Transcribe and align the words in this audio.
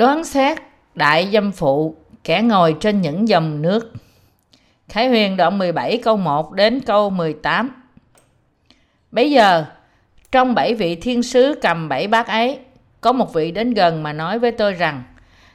Đoán 0.00 0.24
xét 0.24 0.58
đại 0.94 1.28
dâm 1.32 1.52
phụ 1.52 1.94
kẻ 2.24 2.42
ngồi 2.42 2.76
trên 2.80 3.00
những 3.00 3.28
dòng 3.28 3.62
nước. 3.62 3.92
Khải 4.88 5.08
Huyền 5.08 5.36
đoạn 5.36 5.58
17 5.58 5.98
câu 5.98 6.16
1 6.16 6.52
đến 6.52 6.80
câu 6.80 7.10
18. 7.10 7.70
Bây 9.10 9.30
giờ, 9.30 9.64
trong 10.32 10.54
bảy 10.54 10.74
vị 10.74 10.96
thiên 10.96 11.22
sứ 11.22 11.58
cầm 11.62 11.88
bảy 11.88 12.08
bát 12.08 12.28
ấy, 12.28 12.58
có 13.00 13.12
một 13.12 13.34
vị 13.34 13.50
đến 13.50 13.74
gần 13.74 14.02
mà 14.02 14.12
nói 14.12 14.38
với 14.38 14.50
tôi 14.50 14.72
rằng, 14.72 15.02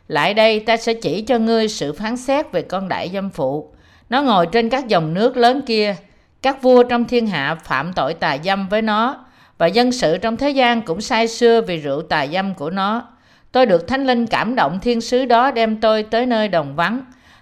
lại 0.08 0.34
đây 0.34 0.60
ta 0.60 0.78
sẽ 0.78 0.94
chỉ 0.94 1.22
cho 1.22 1.38
ngươi 1.38 1.68
sự 1.68 1.94
phán 1.94 2.18
xét 2.18 2.52
về 2.52 2.62
con 2.62 2.90
đại 2.90 3.10
dâm 3.14 3.30
phụ. 3.30 3.74
Nó 4.10 4.22
ngồi 4.22 4.48
trên 4.52 4.70
các 4.70 4.88
dòng 4.88 5.14
nước 5.14 5.38
lớn 5.38 5.62
kia, 5.66 5.96
các 6.42 6.62
vua 6.62 6.84
trong 6.84 7.06
thiên 7.06 7.28
hạ 7.28 7.56
phạm 7.64 7.94
tội 7.94 8.14
tà 8.14 8.38
dâm 8.44 8.68
với 8.68 8.82
nó, 8.82 9.26
và 9.58 9.68
dân 9.68 9.92
sự 9.92 10.18
trong 10.18 10.38
thế 10.38 10.50
gian 10.50 10.82
cũng 10.82 11.02
sai 11.02 11.28
xưa 11.28 11.62
vì 11.62 11.78
rượu 11.78 12.02
tà 12.02 12.28
dâm 12.28 12.54
của 12.54 12.70
nó. 12.70 13.15
Tôi 13.56 13.66
được 13.66 13.88
Thánh 13.88 14.06
Linh 14.06 14.28
cảm 14.28 14.56
động 14.56 14.80
thiên 14.82 15.02
sứ 15.02 15.26
đó 15.26 15.52
đem 15.52 15.82
tôi 15.82 16.04
tới 16.04 16.26
nơi 16.26 16.48
đồng 16.48 16.76
vắng. 16.76 17.02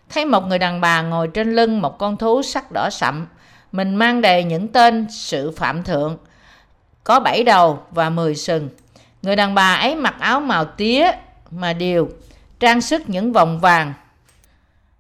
Thấy 0.09 0.25
một 0.25 0.47
người 0.47 0.59
đàn 0.59 0.81
bà 0.81 1.01
ngồi 1.01 1.27
trên 1.27 1.55
lưng 1.55 1.81
một 1.81 1.97
con 1.97 2.17
thú 2.17 2.41
sắc 2.41 2.71
đỏ 2.71 2.89
sậm. 2.89 3.27
Mình 3.71 3.95
mang 3.95 4.21
đầy 4.21 4.43
những 4.43 4.67
tên 4.67 5.07
sự 5.09 5.51
phạm 5.51 5.83
thượng. 5.83 6.17
Có 7.03 7.19
bảy 7.19 7.43
đầu 7.43 7.79
và 7.91 8.09
mười 8.09 8.35
sừng. 8.35 8.69
Người 9.21 9.35
đàn 9.35 9.55
bà 9.55 9.73
ấy 9.73 9.95
mặc 9.95 10.15
áo 10.19 10.39
màu 10.39 10.65
tía 10.65 11.11
mà 11.51 11.73
điều, 11.73 12.09
trang 12.59 12.81
sức 12.81 13.09
những 13.09 13.33
vòng 13.33 13.59
vàng, 13.59 13.93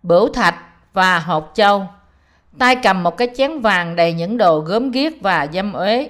bửu 0.03 0.33
thạch 0.33 0.55
và 0.93 1.19
hột 1.19 1.51
châu. 1.53 1.87
Tay 2.59 2.75
cầm 2.75 3.03
một 3.03 3.17
cái 3.17 3.27
chén 3.37 3.59
vàng 3.59 3.95
đầy 3.95 4.13
những 4.13 4.37
đồ 4.37 4.59
gớm 4.59 4.91
ghiếc 4.91 5.21
và 5.21 5.47
dâm 5.53 5.73
uế. 5.73 6.09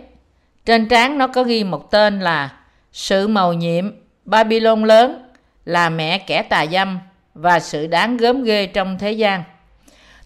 Trên 0.66 0.90
trán 0.90 1.18
nó 1.18 1.28
có 1.28 1.44
ghi 1.44 1.64
một 1.64 1.92
tên 1.92 2.20
là 2.20 2.50
Sự 2.94 3.28
màu 3.28 3.54
nhiệm 3.54 4.03
Babylon 4.26 4.84
lớn 4.84 5.30
là 5.66 5.90
mẹ 5.90 6.18
kẻ 6.18 6.42
tà 6.42 6.66
dâm 6.72 7.00
và 7.34 7.60
sự 7.60 7.88
đáng 7.88 8.18
gớm 8.18 8.44
ghê 8.44 8.66
trong 8.66 8.98
thế 8.98 9.12
gian. 9.12 9.44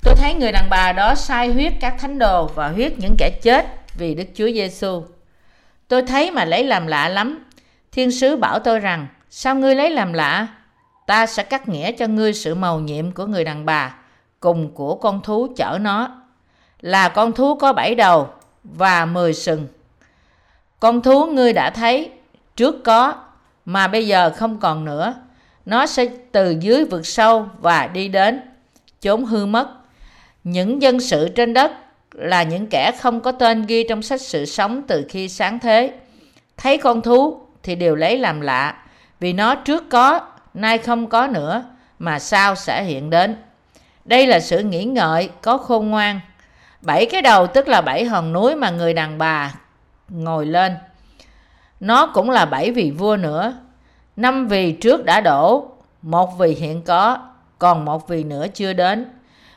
Tôi 0.03 0.16
thấy 0.16 0.34
người 0.34 0.52
đàn 0.52 0.70
bà 0.70 0.94
đó 0.94 1.16
sai 1.16 1.48
huyết 1.48 1.73
các 1.80 1.95
thánh 2.00 2.20
đồ 2.20 2.48
và 2.56 2.70
huyết 2.70 2.94
những 3.00 3.16
kẻ 3.18 3.30
chết 3.42 3.66
vì 3.98 4.16
Đức 4.16 4.28
Chúa 4.36 4.48
Giêsu. 4.48 5.03
Tôi 5.88 6.02
thấy 6.02 6.31
mà 6.31 6.45
lấy 6.45 6.64
làm 6.64 6.88
lạ 6.88 7.09
lắm. 7.09 7.44
Thiên 7.92 8.12
sứ 8.12 8.36
bảo 8.36 8.59
tôi 8.59 8.80
rằng, 8.80 9.08
sao 9.30 9.56
ngươi 9.56 9.75
lấy 9.75 9.90
làm 9.90 10.14
lạ? 10.14 10.48
Ta 11.08 11.25
sẽ 11.25 11.44
cắt 11.44 11.70
nghĩa 11.70 11.92
cho 11.92 12.08
ngươi 12.08 12.34
sự 12.34 12.56
màu 12.56 12.80
nhiệm 12.80 13.12
của 13.12 13.25
người 13.25 13.44
đàn 13.44 13.66
bà 13.66 13.95
cùng 14.40 14.73
của 14.73 14.95
con 14.95 15.22
thú 15.22 15.48
chở 15.56 15.78
nó. 15.81 16.22
Là 16.81 17.09
con 17.09 17.31
thú 17.31 17.56
có 17.56 17.73
bảy 17.73 17.95
đầu 17.95 18.30
và 18.64 19.06
mười 19.06 19.34
sừng. 19.34 19.68
Con 20.80 21.02
thú 21.02 21.25
ngươi 21.25 21.53
đã 21.53 21.70
thấy 21.70 22.12
trước 22.56 22.84
có 22.84 23.14
mà 23.68 23.88
bây 23.88 24.08
giờ 24.08 24.32
không 24.36 24.60
còn 24.60 24.86
nữa. 24.86 25.16
Nó 25.66 25.86
sẽ 25.86 26.06
từ 26.32 26.56
dưới 26.60 26.86
vực 26.86 27.06
sâu 27.08 27.50
và 27.60 27.88
đi 27.88 28.08
đến 28.08 28.42
chốn 29.02 29.26
hư 29.26 29.46
mất. 29.46 29.68
Những 30.44 30.82
dân 30.82 31.00
sự 31.00 31.30
trên 31.36 31.54
đất 31.54 31.72
là 32.12 32.44
những 32.44 32.68
kẻ 32.68 32.92
không 33.00 33.22
có 33.22 33.32
tên 33.32 33.66
ghi 33.66 33.86
trong 33.90 34.02
sách 34.02 34.22
sự 34.22 34.46
sống 34.46 34.84
từ 34.88 35.06
khi 35.09 35.30
sáng 35.30 35.59
thế. 35.59 35.94
Thấy 36.58 36.78
con 36.78 37.02
thú 37.02 37.40
thì 37.64 37.76
đều 37.76 37.96
lấy 37.96 38.18
làm 38.18 38.42
lạ, 38.42 38.84
vì 39.20 39.34
nó 39.34 39.56
trước 39.56 39.90
có, 39.90 40.22
nay 40.54 40.78
không 40.78 41.08
có 41.08 41.28
nữa, 41.28 41.64
mà 42.00 42.20
sao 42.20 42.56
sẽ 42.56 42.84
hiện 42.84 43.09
đến. 43.09 43.36
Đây 44.06 44.28
là 44.28 44.40
sự 44.40 44.59
nghĩ 44.59 44.84
ngợi 44.84 45.30
có 45.42 45.58
khôn 45.58 45.90
ngoan. 45.90 46.20
Bảy 46.81 47.06
cái 47.06 47.22
đầu 47.22 47.47
tức 47.47 47.68
là 47.68 47.81
bảy 47.81 48.06
hòn 48.06 48.34
núi 48.34 48.56
mà 48.56 48.70
người 48.70 48.94
đàn 48.94 49.18
bà 49.18 49.53
ngồi 50.09 50.46
lên. 50.46 50.75
Nó 51.80 52.08
cũng 52.08 52.30
là 52.30 52.46
bảy 52.46 52.72
vị 52.72 52.91
vua 52.91 53.18
nữa. 53.18 53.53
Năm 54.17 54.47
vị 54.47 54.72
trước 54.72 55.05
đã 55.05 55.22
đổ, 55.22 55.66
một 56.01 56.38
vị 56.38 56.50
hiện 56.50 56.81
có, 56.81 57.17
còn 57.59 57.85
một 57.85 58.07
vị 58.07 58.23
nữa 58.23 58.45
chưa 58.53 58.73
đến. 58.73 59.05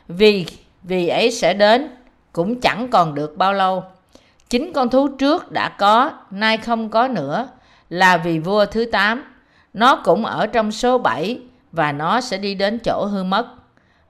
Vì 0.07 0.45
vì 0.83 1.07
ấy 1.07 1.31
sẽ 1.31 1.53
đến, 1.53 1.89
cũng 2.33 2.61
chẳng 2.61 2.87
còn 2.87 3.15
được 3.15 3.37
bao 3.37 3.53
lâu. 3.53 3.83
Chính 4.49 4.73
con 4.73 4.89
thú 4.89 5.07
trước 5.07 5.51
đã 5.51 5.69
có, 5.69 6.11
nay 6.31 6.57
không 6.57 6.89
có 6.89 7.07
nữa, 7.07 7.47
là 7.89 8.17
vì 8.17 8.39
vua 8.39 8.65
thứ 8.65 8.85
8. 8.85 9.23
Nó 9.73 9.95
cũng 9.95 10.25
ở 10.25 10.47
trong 10.47 10.71
số 10.71 10.97
7 10.97 11.39
và 11.71 11.91
nó 11.91 12.21
sẽ 12.21 12.37
đi 12.37 12.55
đến 12.55 12.79
chỗ 12.79 13.05
hư 13.05 13.23
mất. 13.23 13.47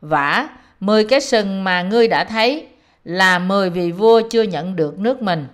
Vả, 0.02 0.48
10 0.80 1.06
cái 1.06 1.22
sừng 1.22 1.64
mà 1.64 1.82
ngươi 1.82 2.08
đã 2.08 2.24
thấy 2.24 2.68
là 3.04 3.40
10 3.40 3.70
vị 3.70 3.92
vua 3.92 4.22
chưa 4.30 4.44
nhận 4.44 4.76
được 4.76 5.00
nước 5.00 5.22
mình, 5.22 5.48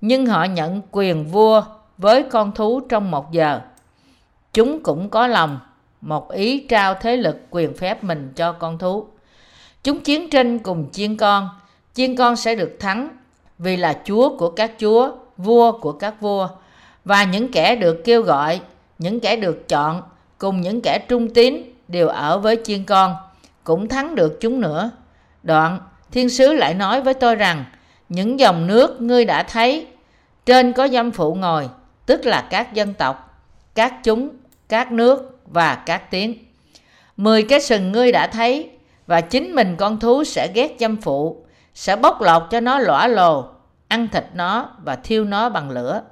nhưng 0.00 0.26
họ 0.26 0.44
nhận 0.44 0.82
quyền 0.90 1.24
vua 1.24 1.62
với 1.98 2.22
con 2.22 2.52
thú 2.52 2.80
trong 2.80 3.10
một 3.10 3.32
giờ. 3.32 3.60
Chúng 4.52 4.82
cũng 4.82 5.10
có 5.10 5.26
lòng, 5.26 5.58
một 6.00 6.30
ý 6.30 6.66
trao 6.68 6.94
thế 6.94 7.16
lực 7.16 7.36
quyền 7.50 7.76
phép 7.76 8.04
mình 8.04 8.32
cho 8.36 8.52
con 8.52 8.78
thú. 8.78 9.06
Chúng 9.84 10.00
chiến 10.00 10.30
tranh 10.30 10.58
cùng 10.58 10.90
chiên 10.92 11.16
con, 11.16 11.48
chiên 11.94 12.16
con 12.16 12.36
sẽ 12.36 12.54
được 12.54 12.76
thắng 12.80 13.08
vì 13.58 13.76
là 13.76 14.00
chúa 14.04 14.36
của 14.38 14.50
các 14.50 14.72
chúa, 14.78 15.10
vua 15.36 15.78
của 15.78 15.92
các 15.92 16.20
vua. 16.20 16.48
Và 17.04 17.24
những 17.24 17.52
kẻ 17.52 17.76
được 17.76 18.02
kêu 18.04 18.22
gọi, 18.22 18.60
những 18.98 19.20
kẻ 19.20 19.36
được 19.36 19.68
chọn 19.68 20.02
cùng 20.38 20.60
những 20.60 20.80
kẻ 20.80 20.98
trung 21.08 21.34
tín 21.34 21.62
đều 21.88 22.08
ở 22.08 22.38
với 22.38 22.60
chiên 22.64 22.84
con, 22.84 23.16
cũng 23.64 23.88
thắng 23.88 24.14
được 24.14 24.40
chúng 24.40 24.60
nữa. 24.60 24.90
Đoạn, 25.42 25.80
thiên 26.10 26.30
sứ 26.30 26.52
lại 26.52 26.74
nói 26.74 27.00
với 27.00 27.14
tôi 27.14 27.34
rằng, 27.34 27.64
những 28.08 28.40
dòng 28.40 28.66
nước 28.66 29.00
ngươi 29.00 29.24
đã 29.24 29.42
thấy, 29.42 29.86
trên 30.46 30.72
có 30.72 30.88
dâm 30.88 31.10
phụ 31.10 31.34
ngồi, 31.34 31.68
tức 32.06 32.26
là 32.26 32.46
các 32.50 32.74
dân 32.74 32.94
tộc, 32.94 33.27
các 33.78 33.94
chúng, 34.04 34.28
các 34.68 34.92
nước 34.92 35.38
và 35.44 35.74
các 35.74 36.10
tiếng. 36.10 36.34
Mười 37.16 37.42
cái 37.42 37.60
sừng 37.60 37.92
ngươi 37.92 38.12
đã 38.12 38.26
thấy 38.26 38.70
và 39.06 39.20
chính 39.20 39.54
mình 39.54 39.76
con 39.78 40.00
thú 40.00 40.24
sẽ 40.24 40.48
ghét 40.54 40.76
dâm 40.80 40.96
phụ, 40.96 41.44
sẽ 41.74 41.96
bóc 41.96 42.20
lột 42.20 42.42
cho 42.50 42.60
nó 42.60 42.78
lõa 42.78 43.06
lồ, 43.06 43.44
ăn 43.88 44.08
thịt 44.08 44.24
nó 44.34 44.70
và 44.84 44.96
thiêu 44.96 45.24
nó 45.24 45.48
bằng 45.48 45.70
lửa. 45.70 46.02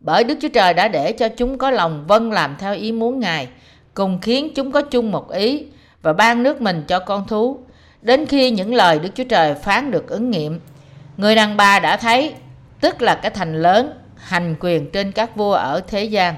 Bởi 0.00 0.24
Đức 0.24 0.38
Chúa 0.40 0.48
Trời 0.48 0.74
đã 0.74 0.88
để 0.88 1.12
cho 1.12 1.28
chúng 1.28 1.58
có 1.58 1.70
lòng 1.70 2.04
vâng 2.06 2.32
làm 2.32 2.56
theo 2.58 2.74
ý 2.74 2.92
muốn 2.92 3.20
Ngài, 3.20 3.48
cùng 3.94 4.18
khiến 4.22 4.54
chúng 4.54 4.72
có 4.72 4.82
chung 4.82 5.12
một 5.12 5.30
ý 5.30 5.66
và 6.02 6.12
ban 6.12 6.42
nước 6.42 6.60
mình 6.60 6.84
cho 6.88 6.98
con 6.98 7.26
thú. 7.26 7.58
Đến 8.02 8.26
khi 8.26 8.50
những 8.50 8.74
lời 8.74 8.98
Đức 8.98 9.10
Chúa 9.14 9.24
Trời 9.24 9.54
phán 9.54 9.90
được 9.90 10.08
ứng 10.08 10.30
nghiệm, 10.30 10.60
người 11.16 11.34
đàn 11.34 11.56
bà 11.56 11.78
đã 11.78 11.96
thấy, 11.96 12.34
tức 12.80 13.02
là 13.02 13.14
cái 13.14 13.30
thành 13.30 13.62
lớn 13.62 13.92
hành 14.16 14.54
quyền 14.60 14.90
trên 14.90 15.12
các 15.12 15.36
vua 15.36 15.52
ở 15.52 15.80
thế 15.86 16.04
gian. 16.04 16.34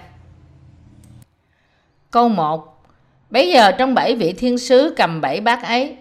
Câu 2.10 2.28
1 2.28 2.74
Bây 3.30 3.52
giờ 3.52 3.72
trong 3.72 3.94
bảy 3.94 4.16
vị 4.16 4.32
thiên 4.32 4.58
sứ 4.58 4.94
cầm 4.96 5.20
bảy 5.20 5.40
bát 5.40 5.64
ấy, 5.64 5.96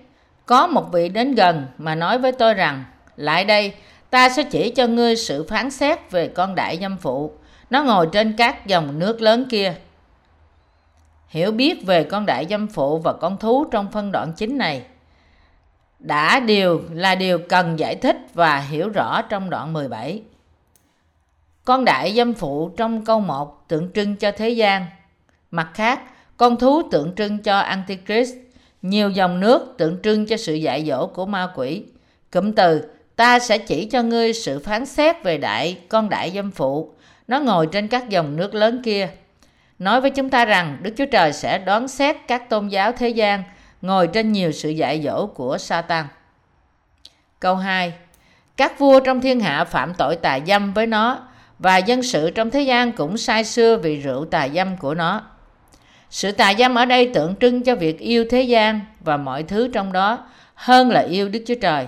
có 0.46 0.68
một 0.68 0.92
vị 0.92 1.10
đến 1.10 1.36
gần 1.36 1.66
mà 1.78 1.96
nói 1.96 2.20
với 2.20 2.32
tôi 2.32 2.54
rằng, 2.54 2.84
lại 3.16 3.46
đây, 3.46 3.74
ta 4.10 4.30
sẽ 4.30 4.44
chỉ 4.44 4.70
cho 4.70 4.88
ngươi 4.88 5.16
sự 5.16 5.46
phán 5.50 5.72
xét 5.72 6.12
về 6.12 6.28
con 6.28 6.56
đại 6.56 6.78
dâm 6.82 6.98
phụ. 6.98 7.32
Nó 7.70 7.84
ngồi 7.84 8.08
trên 8.12 8.34
các 8.38 8.68
dòng 8.68 9.00
nước 9.00 9.22
lớn 9.22 9.46
kia. 9.50 9.74
Hiểu 11.28 11.52
biết 11.52 11.86
về 11.86 12.04
con 12.04 12.26
đại 12.26 12.46
dâm 12.50 12.68
phụ 12.68 12.98
và 12.98 13.14
con 13.14 13.38
thú 13.38 13.66
trong 13.72 13.92
phân 13.92 14.12
đoạn 14.12 14.34
chính 14.38 14.58
này 14.58 14.84
đã 16.00 16.40
điều 16.40 16.82
là 16.92 17.16
điều 17.16 17.40
cần 17.50 17.80
giải 17.80 17.96
thích 17.96 18.18
và 18.34 18.60
hiểu 18.60 18.90
rõ 18.90 19.22
trong 19.22 19.50
đoạn 19.50 19.74
17. 19.74 20.22
Con 21.66 21.86
đại 21.86 22.14
dâm 22.14 22.34
phụ 22.34 22.70
trong 22.78 23.06
câu 23.06 23.20
1 23.20 23.68
tượng 23.68 23.92
trưng 23.94 24.16
cho 24.16 24.32
thế 24.32 24.50
gian. 24.50 24.86
Mặt 25.52 25.70
khác, 25.74 26.02
con 26.38 26.58
thú 26.58 26.82
tượng 26.92 27.16
trưng 27.16 27.38
cho 27.38 27.60
Antichrist. 27.60 28.36
Nhiều 28.82 29.10
dòng 29.10 29.40
nước 29.40 29.76
tượng 29.78 30.02
trưng 30.04 30.26
cho 30.26 30.38
sự 30.38 30.54
dạy 30.54 30.86
dỗ 30.88 31.08
của 31.08 31.26
ma 31.26 31.52
quỷ. 31.56 31.84
Cụm 32.32 32.52
từ, 32.52 32.82
ta 33.16 33.40
sẽ 33.40 33.58
chỉ 33.58 33.86
cho 33.86 34.04
ngươi 34.04 34.34
sự 34.34 34.60
phán 34.60 34.86
xét 34.86 35.24
về 35.24 35.38
đại 35.38 35.80
con 35.90 36.10
đại 36.10 36.32
dâm 36.36 36.52
phụ. 36.52 36.94
Nó 37.28 37.40
ngồi 37.40 37.68
trên 37.72 37.88
các 37.88 38.10
dòng 38.10 38.36
nước 38.36 38.56
lớn 38.56 38.82
kia. 38.84 39.10
Nói 39.80 40.02
với 40.02 40.10
chúng 40.10 40.30
ta 40.30 40.46
rằng 40.46 40.78
Đức 40.82 40.94
Chúa 40.98 41.06
Trời 41.06 41.34
sẽ 41.34 41.58
đoán 41.58 41.88
xét 41.88 42.16
các 42.28 42.50
tôn 42.50 42.68
giáo 42.68 42.92
thế 42.92 43.10
gian 43.10 43.44
ngồi 43.82 44.08
trên 44.08 44.32
nhiều 44.32 44.52
sự 44.52 44.70
dạy 44.70 45.02
dỗ 45.04 45.28
của 45.28 45.58
Satan. 45.58 46.06
Câu 47.40 47.56
2. 47.56 47.94
Các 48.58 48.80
vua 48.80 49.00
trong 49.00 49.22
thiên 49.22 49.40
hạ 49.40 49.64
phạm 49.64 49.94
tội 49.94 50.16
tà 50.16 50.40
dâm 50.48 50.74
với 50.74 50.88
nó 50.88 51.20
và 51.60 51.78
dân 51.78 52.04
sự 52.04 52.30
trong 52.30 52.50
thế 52.50 52.62
gian 52.62 52.92
cũng 52.92 53.18
sai 53.18 53.44
xưa 53.44 53.78
vì 53.78 53.96
rượu 54.02 54.26
tà 54.26 54.48
dâm 54.50 54.78
của 54.78 54.94
nó. 54.94 55.24
Sự 56.10 56.32
tà 56.32 56.54
dâm 56.60 56.76
ở 56.76 56.86
đây 56.86 57.12
tượng 57.14 57.36
trưng 57.36 57.64
cho 57.64 57.76
việc 57.76 58.00
yêu 58.00 58.26
thế 58.30 58.42
gian 58.42 58.80
và 59.00 59.18
mọi 59.18 59.44
thứ 59.44 59.68
trong 59.68 59.94
đó 59.94 60.28
hơn 60.56 60.90
là 60.90 61.02
yêu 61.02 61.30
Đức 61.30 61.44
Chúa 61.48 61.56
Trời, 61.62 61.86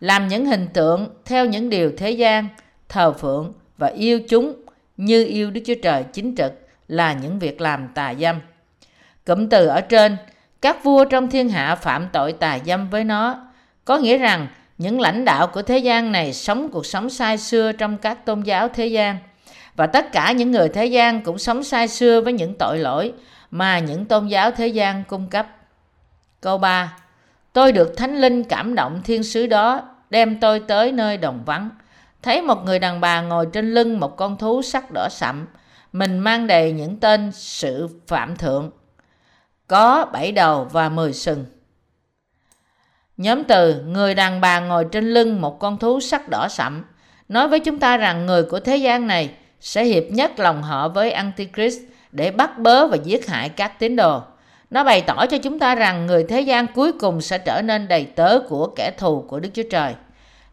làm 0.00 0.28
những 0.28 0.46
hình 0.46 0.66
tượng 0.74 1.08
theo 1.24 1.46
những 1.46 1.70
điều 1.70 1.92
thế 1.96 2.10
gian, 2.10 2.48
thờ 2.88 3.12
phượng 3.12 3.52
và 3.78 3.86
yêu 3.86 4.20
chúng 4.28 4.54
như 4.96 5.24
yêu 5.24 5.50
Đức 5.50 5.60
Chúa 5.66 5.74
Trời 5.82 6.04
chính 6.12 6.36
trực 6.36 6.52
là 6.88 7.12
những 7.12 7.38
việc 7.38 7.60
làm 7.60 7.88
tà 7.94 8.14
dâm. 8.20 8.40
Cụm 9.26 9.48
từ 9.48 9.66
ở 9.66 9.80
trên, 9.80 10.16
các 10.60 10.84
vua 10.84 11.04
trong 11.04 11.30
thiên 11.30 11.48
hạ 11.48 11.74
phạm 11.74 12.08
tội 12.12 12.32
tà 12.32 12.58
dâm 12.66 12.90
với 12.90 13.04
nó, 13.04 13.50
có 13.84 13.98
nghĩa 13.98 14.18
rằng 14.18 14.46
những 14.78 15.00
lãnh 15.00 15.24
đạo 15.24 15.46
của 15.46 15.62
thế 15.62 15.78
gian 15.78 16.12
này 16.12 16.32
sống 16.32 16.68
cuộc 16.72 16.86
sống 16.86 17.10
sai 17.10 17.38
xưa 17.38 17.72
trong 17.72 17.98
các 17.98 18.26
tôn 18.26 18.42
giáo 18.42 18.68
thế 18.68 18.86
gian. 18.86 19.16
Và 19.76 19.86
tất 19.86 20.12
cả 20.12 20.32
những 20.32 20.50
người 20.50 20.68
thế 20.68 20.86
gian 20.86 21.20
cũng 21.20 21.38
sống 21.38 21.64
sai 21.64 21.88
xưa 21.88 22.20
với 22.20 22.32
những 22.32 22.54
tội 22.58 22.78
lỗi 22.78 23.12
mà 23.52 23.78
những 23.78 24.04
tôn 24.04 24.26
giáo 24.26 24.50
thế 24.50 24.66
gian 24.66 25.04
cung 25.04 25.28
cấp. 25.28 25.46
Câu 26.40 26.58
3. 26.58 26.96
Tôi 27.52 27.72
được 27.72 27.96
Thánh 27.96 28.20
Linh 28.20 28.44
cảm 28.44 28.74
động 28.74 29.00
thiên 29.04 29.22
sứ 29.22 29.46
đó, 29.46 29.80
đem 30.10 30.40
tôi 30.40 30.60
tới 30.60 30.92
nơi 30.92 31.16
đồng 31.16 31.42
vắng. 31.44 31.70
Thấy 32.22 32.42
một 32.42 32.64
người 32.64 32.78
đàn 32.78 33.00
bà 33.00 33.20
ngồi 33.20 33.46
trên 33.52 33.74
lưng 33.74 34.00
một 34.00 34.16
con 34.16 34.36
thú 34.36 34.62
sắc 34.62 34.90
đỏ 34.94 35.08
sậm, 35.10 35.46
mình 35.92 36.18
mang 36.18 36.46
đầy 36.46 36.72
những 36.72 37.00
tên 37.00 37.32
sự 37.32 37.88
phạm 38.06 38.36
thượng. 38.36 38.70
Có 39.66 40.04
bảy 40.12 40.32
đầu 40.32 40.64
và 40.64 40.88
mười 40.88 41.12
sừng. 41.12 41.44
Nhóm 43.16 43.44
từ 43.44 43.82
người 43.82 44.14
đàn 44.14 44.40
bà 44.40 44.60
ngồi 44.60 44.86
trên 44.92 45.14
lưng 45.14 45.40
một 45.40 45.58
con 45.58 45.78
thú 45.78 46.00
sắc 46.00 46.28
đỏ 46.28 46.48
sậm 46.50 46.84
nói 47.28 47.48
với 47.48 47.60
chúng 47.60 47.78
ta 47.78 47.96
rằng 47.96 48.26
người 48.26 48.42
của 48.42 48.60
thế 48.60 48.76
gian 48.76 49.06
này 49.06 49.34
sẽ 49.60 49.84
hiệp 49.84 50.04
nhất 50.10 50.38
lòng 50.38 50.62
họ 50.62 50.88
với 50.88 51.10
Antichrist 51.10 51.80
để 52.12 52.30
bắt 52.30 52.58
bớ 52.58 52.86
và 52.86 52.96
giết 52.96 53.28
hại 53.28 53.48
các 53.48 53.78
tín 53.78 53.96
đồ. 53.96 54.22
Nó 54.70 54.84
bày 54.84 55.00
tỏ 55.00 55.26
cho 55.26 55.38
chúng 55.38 55.58
ta 55.58 55.74
rằng 55.74 56.06
người 56.06 56.24
thế 56.24 56.40
gian 56.40 56.66
cuối 56.74 56.92
cùng 56.92 57.20
sẽ 57.20 57.38
trở 57.38 57.62
nên 57.62 57.88
đầy 57.88 58.04
tớ 58.04 58.40
của 58.48 58.66
kẻ 58.66 58.90
thù 58.98 59.24
của 59.28 59.40
Đức 59.40 59.48
Chúa 59.54 59.62
Trời. 59.70 59.94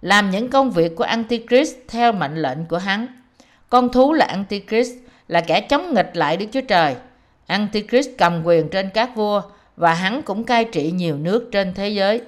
Làm 0.01 0.29
những 0.29 0.49
công 0.49 0.71
việc 0.71 0.95
của 0.95 1.03
Antichrist 1.03 1.75
theo 1.87 2.11
mệnh 2.11 2.35
lệnh 2.35 2.65
của 2.65 2.77
hắn. 2.77 3.07
Con 3.69 3.89
thú 3.89 4.13
là 4.13 4.25
Antichrist, 4.25 4.93
là 5.27 5.41
kẻ 5.41 5.61
chống 5.61 5.93
nghịch 5.93 6.11
lại 6.13 6.37
Đức 6.37 6.45
Chúa 6.51 6.61
Trời. 6.61 6.95
Antichrist 7.47 8.09
cầm 8.17 8.43
quyền 8.43 8.69
trên 8.69 8.89
các 8.93 9.15
vua 9.15 9.41
và 9.77 9.93
hắn 9.93 10.21
cũng 10.21 10.43
cai 10.43 10.65
trị 10.65 10.91
nhiều 10.91 11.17
nước 11.17 11.49
trên 11.51 11.73
thế 11.73 11.89
giới. 11.89 12.21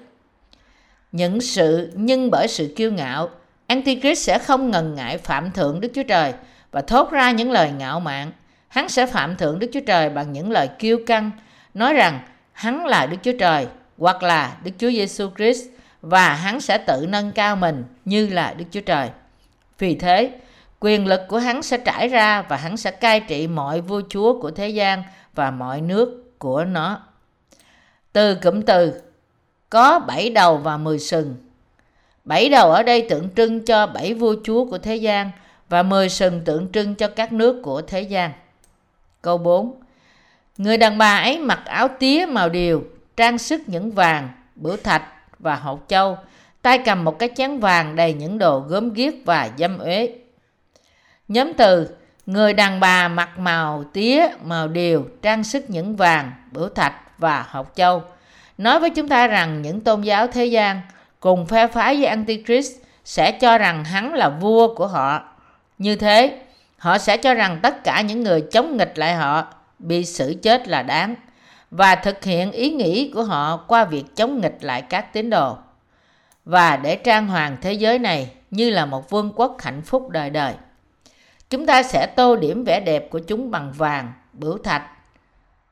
Những 1.11 1.41
sự 1.41 1.91
nhưng 1.95 2.31
bởi 2.31 2.47
sự 2.47 2.73
kiêu 2.75 2.91
ngạo, 2.91 3.29
Antichrist 3.67 4.27
sẽ 4.27 4.39
không 4.39 4.71
ngần 4.71 4.95
ngại 4.95 5.17
phạm 5.17 5.51
thượng 5.51 5.81
Đức 5.81 5.91
Chúa 5.95 6.03
Trời 6.03 6.33
và 6.71 6.81
thốt 6.81 7.11
ra 7.11 7.31
những 7.31 7.51
lời 7.51 7.71
ngạo 7.77 7.99
mạn. 7.99 8.31
Hắn 8.71 8.89
sẽ 8.89 9.05
phạm 9.05 9.35
thượng 9.35 9.59
Đức 9.59 9.67
Chúa 9.73 9.79
Trời 9.79 10.09
bằng 10.09 10.33
những 10.33 10.51
lời 10.51 10.67
kiêu 10.79 10.99
căng, 11.07 11.31
nói 11.73 11.93
rằng 11.93 12.19
hắn 12.51 12.85
là 12.85 13.05
Đức 13.05 13.17
Chúa 13.23 13.37
Trời 13.39 13.67
hoặc 13.97 14.23
là 14.23 14.57
Đức 14.63 14.71
Chúa 14.77 14.89
Giêsu 14.89 15.29
Christ 15.37 15.67
và 16.01 16.33
hắn 16.33 16.61
sẽ 16.61 16.77
tự 16.77 17.05
nâng 17.09 17.31
cao 17.31 17.55
mình 17.55 17.83
như 18.05 18.27
là 18.27 18.53
Đức 18.53 18.65
Chúa 18.71 18.81
Trời. 18.81 19.09
Vì 19.79 19.95
thế, 19.95 20.31
quyền 20.79 21.07
lực 21.07 21.21
của 21.27 21.37
hắn 21.37 21.61
sẽ 21.61 21.77
trải 21.77 22.07
ra 22.07 22.41
và 22.41 22.57
hắn 22.57 22.77
sẽ 22.77 22.91
cai 22.91 23.19
trị 23.19 23.47
mọi 23.47 23.81
vua 23.81 24.01
chúa 24.09 24.41
của 24.41 24.51
thế 24.51 24.69
gian 24.69 25.03
và 25.35 25.51
mọi 25.51 25.81
nước 25.81 26.39
của 26.39 26.65
nó. 26.65 27.01
Từ 28.13 28.35
cụm 28.35 28.61
từ 28.61 29.01
có 29.69 29.99
bảy 29.99 30.29
đầu 30.29 30.57
và 30.57 30.77
mười 30.77 30.99
sừng. 30.99 31.35
Bảy 32.23 32.49
đầu 32.49 32.71
ở 32.71 32.83
đây 32.83 33.07
tượng 33.09 33.29
trưng 33.35 33.65
cho 33.65 33.87
bảy 33.87 34.13
vua 34.13 34.35
chúa 34.43 34.65
của 34.65 34.77
thế 34.77 34.95
gian 34.95 35.31
và 35.69 35.83
mười 35.83 36.09
sừng 36.09 36.41
tượng 36.45 36.71
trưng 36.71 36.95
cho 36.95 37.07
các 37.07 37.33
nước 37.33 37.61
của 37.63 37.81
thế 37.81 38.01
gian. 38.01 38.31
Câu 39.21 39.37
4 39.37 39.75
Người 40.57 40.77
đàn 40.77 40.97
bà 40.97 41.17
ấy 41.17 41.39
mặc 41.39 41.61
áo 41.65 41.87
tía 41.99 42.25
màu 42.29 42.49
điều, 42.49 42.83
trang 43.17 43.37
sức 43.37 43.61
những 43.67 43.91
vàng, 43.91 44.29
bửu 44.55 44.77
thạch 44.77 45.03
và 45.39 45.55
hột 45.55 45.85
châu, 45.87 46.17
tay 46.61 46.77
cầm 46.77 47.03
một 47.03 47.19
cái 47.19 47.29
chén 47.35 47.59
vàng 47.59 47.95
đầy 47.95 48.13
những 48.13 48.37
đồ 48.37 48.59
gớm 48.59 48.93
ghiếc 48.93 49.13
và 49.25 49.49
dâm 49.57 49.77
uế. 49.77 50.15
Nhóm 51.27 51.53
từ 51.53 51.87
Người 52.25 52.53
đàn 52.53 52.79
bà 52.79 53.07
mặc 53.07 53.39
màu 53.39 53.83
tía, 53.93 54.27
màu 54.43 54.67
điều, 54.67 55.07
trang 55.21 55.43
sức 55.43 55.69
những 55.69 55.95
vàng, 55.95 56.31
bửu 56.51 56.69
thạch 56.69 56.93
và 57.17 57.45
hột 57.49 57.71
châu. 57.75 58.03
Nói 58.57 58.79
với 58.79 58.89
chúng 58.89 59.07
ta 59.07 59.27
rằng 59.27 59.61
những 59.61 59.81
tôn 59.81 60.01
giáo 60.01 60.27
thế 60.27 60.45
gian 60.45 60.81
cùng 61.19 61.45
phe 61.45 61.67
phái 61.67 61.95
với 61.95 62.05
Antichrist 62.05 62.71
sẽ 63.05 63.31
cho 63.31 63.57
rằng 63.57 63.83
hắn 63.83 64.13
là 64.13 64.29
vua 64.29 64.75
của 64.75 64.87
họ. 64.87 65.23
Như 65.77 65.95
thế, 65.95 66.41
họ 66.81 66.97
sẽ 66.97 67.17
cho 67.17 67.33
rằng 67.33 67.59
tất 67.63 67.83
cả 67.83 68.01
những 68.01 68.23
người 68.23 68.41
chống 68.51 68.77
nghịch 68.77 68.97
lại 68.97 69.15
họ 69.15 69.47
bị 69.79 70.05
xử 70.05 70.35
chết 70.41 70.67
là 70.67 70.83
đáng 70.83 71.15
và 71.71 71.95
thực 71.95 72.23
hiện 72.23 72.51
ý 72.51 72.69
nghĩ 72.69 73.11
của 73.13 73.23
họ 73.23 73.57
qua 73.57 73.85
việc 73.85 74.03
chống 74.15 74.41
nghịch 74.41 74.57
lại 74.61 74.81
các 74.81 75.13
tín 75.13 75.29
đồ 75.29 75.57
và 76.45 76.77
để 76.77 76.95
trang 76.95 77.27
hoàng 77.27 77.57
thế 77.61 77.73
giới 77.73 77.99
này 77.99 78.31
như 78.51 78.69
là 78.69 78.85
một 78.85 79.09
vương 79.09 79.31
quốc 79.35 79.57
hạnh 79.61 79.81
phúc 79.81 80.09
đời 80.09 80.29
đời. 80.29 80.53
Chúng 81.49 81.65
ta 81.65 81.83
sẽ 81.83 82.07
tô 82.15 82.35
điểm 82.35 82.63
vẻ 82.63 82.79
đẹp 82.79 83.09
của 83.09 83.19
chúng 83.19 83.51
bằng 83.51 83.73
vàng, 83.77 84.13
bửu 84.33 84.57
thạch. 84.57 84.83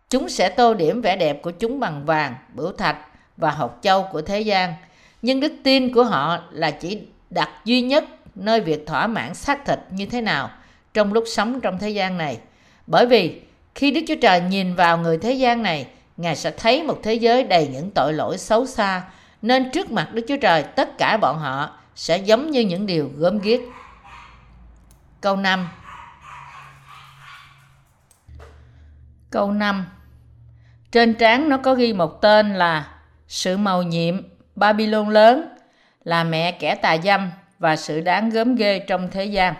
Chúng 0.09 0.29
sẽ 0.29 0.49
tô 0.49 0.73
điểm 0.73 1.01
vẻ 1.01 1.15
đẹp 1.15 1.41
của 1.41 1.51
chúng 1.51 1.79
bằng 1.79 2.05
vàng, 2.05 2.35
bửu 2.53 2.71
thạch 2.71 2.97
và 3.37 3.51
hột 3.51 3.77
châu 3.81 4.03
của 4.11 4.21
thế 4.21 4.41
gian. 4.41 4.73
Nhưng 5.21 5.39
đức 5.39 5.53
tin 5.63 5.93
của 5.93 6.03
họ 6.03 6.39
là 6.51 6.71
chỉ 6.71 7.01
đặt 7.29 7.49
duy 7.65 7.81
nhất 7.81 8.05
nơi 8.35 8.61
việc 8.61 8.87
thỏa 8.87 9.07
mãn 9.07 9.35
xác 9.35 9.65
thịt 9.65 9.79
như 9.91 10.05
thế 10.05 10.21
nào 10.21 10.49
trong 10.99 11.13
lúc 11.13 11.23
sống 11.27 11.61
trong 11.61 11.77
thế 11.79 11.89
gian 11.89 12.17
này. 12.17 12.39
Bởi 12.87 13.05
vì 13.05 13.41
khi 13.75 13.91
Đức 13.91 14.01
Chúa 14.07 14.15
Trời 14.21 14.41
nhìn 14.41 14.75
vào 14.75 14.97
người 14.97 15.17
thế 15.17 15.33
gian 15.33 15.63
này, 15.63 15.87
Ngài 16.17 16.35
sẽ 16.35 16.51
thấy 16.51 16.83
một 16.83 16.99
thế 17.03 17.13
giới 17.13 17.43
đầy 17.43 17.67
những 17.67 17.91
tội 17.95 18.13
lỗi 18.13 18.37
xấu 18.37 18.65
xa, 18.65 19.01
nên 19.41 19.71
trước 19.71 19.91
mặt 19.91 20.09
Đức 20.13 20.25
Chúa 20.27 20.37
Trời 20.41 20.63
tất 20.63 20.97
cả 20.97 21.17
bọn 21.17 21.37
họ 21.37 21.77
sẽ 21.95 22.17
giống 22.17 22.51
như 22.51 22.61
những 22.61 22.85
điều 22.85 23.11
gớm 23.17 23.39
ghiếc. 23.39 23.59
Câu 25.21 25.35
5 25.35 25.69
Câu 29.29 29.51
5 29.51 29.85
Trên 30.91 31.13
trán 31.13 31.49
nó 31.49 31.57
có 31.57 31.75
ghi 31.75 31.93
một 31.93 32.21
tên 32.21 32.55
là 32.55 32.87
Sự 33.27 33.57
màu 33.57 33.83
nhiệm 33.83 34.21
Babylon 34.55 35.09
lớn 35.09 35.57
là 36.03 36.23
mẹ 36.23 36.51
kẻ 36.51 36.75
tà 36.75 36.97
dâm 37.03 37.31
và 37.59 37.75
sự 37.75 38.01
đáng 38.01 38.29
gớm 38.29 38.55
ghê 38.55 38.79
trong 38.79 39.09
thế 39.11 39.25
gian. 39.25 39.53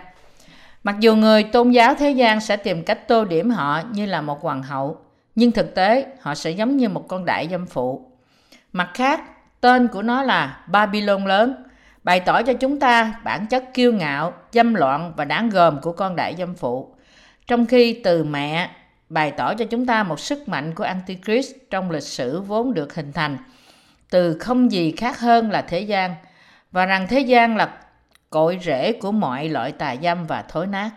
Mặc 0.84 0.96
dù 1.00 1.16
người 1.16 1.42
tôn 1.42 1.70
giáo 1.70 1.94
thế 1.94 2.10
gian 2.10 2.40
sẽ 2.40 2.56
tìm 2.56 2.84
cách 2.84 3.08
tô 3.08 3.24
điểm 3.24 3.50
họ 3.50 3.80
như 3.92 4.06
là 4.06 4.20
một 4.20 4.42
hoàng 4.42 4.62
hậu, 4.62 4.96
nhưng 5.34 5.52
thực 5.52 5.74
tế 5.74 6.06
họ 6.20 6.34
sẽ 6.34 6.50
giống 6.50 6.76
như 6.76 6.88
một 6.88 7.08
con 7.08 7.24
đại 7.24 7.48
dâm 7.50 7.66
phụ. 7.66 8.10
Mặt 8.72 8.90
khác, 8.94 9.20
tên 9.60 9.88
của 9.88 10.02
nó 10.02 10.22
là 10.22 10.64
Babylon 10.66 11.24
lớn, 11.24 11.54
bày 12.04 12.20
tỏ 12.20 12.42
cho 12.42 12.52
chúng 12.52 12.80
ta 12.80 13.20
bản 13.24 13.46
chất 13.46 13.64
kiêu 13.74 13.92
ngạo, 13.92 14.32
dâm 14.52 14.74
loạn 14.74 15.12
và 15.16 15.24
đáng 15.24 15.50
gờm 15.50 15.80
của 15.80 15.92
con 15.92 16.16
đại 16.16 16.34
dâm 16.38 16.54
phụ. 16.54 16.94
Trong 17.46 17.66
khi 17.66 18.00
từ 18.04 18.24
mẹ 18.24 18.70
bày 19.08 19.30
tỏ 19.30 19.54
cho 19.54 19.64
chúng 19.64 19.86
ta 19.86 20.02
một 20.02 20.20
sức 20.20 20.48
mạnh 20.48 20.74
của 20.74 20.84
Antichrist 20.84 21.54
trong 21.70 21.90
lịch 21.90 22.02
sử 22.02 22.40
vốn 22.40 22.74
được 22.74 22.94
hình 22.94 23.12
thành 23.12 23.38
từ 24.10 24.38
không 24.38 24.72
gì 24.72 24.92
khác 24.96 25.20
hơn 25.20 25.50
là 25.50 25.62
thế 25.62 25.80
gian 25.80 26.14
và 26.72 26.86
rằng 26.86 27.06
thế 27.08 27.20
gian 27.20 27.56
là 27.56 27.76
cội 28.30 28.58
rễ 28.62 28.92
của 28.92 29.12
mọi 29.12 29.48
loại 29.48 29.72
tà 29.72 29.96
dâm 30.02 30.26
và 30.26 30.42
thối 30.42 30.66
nát. 30.66 30.90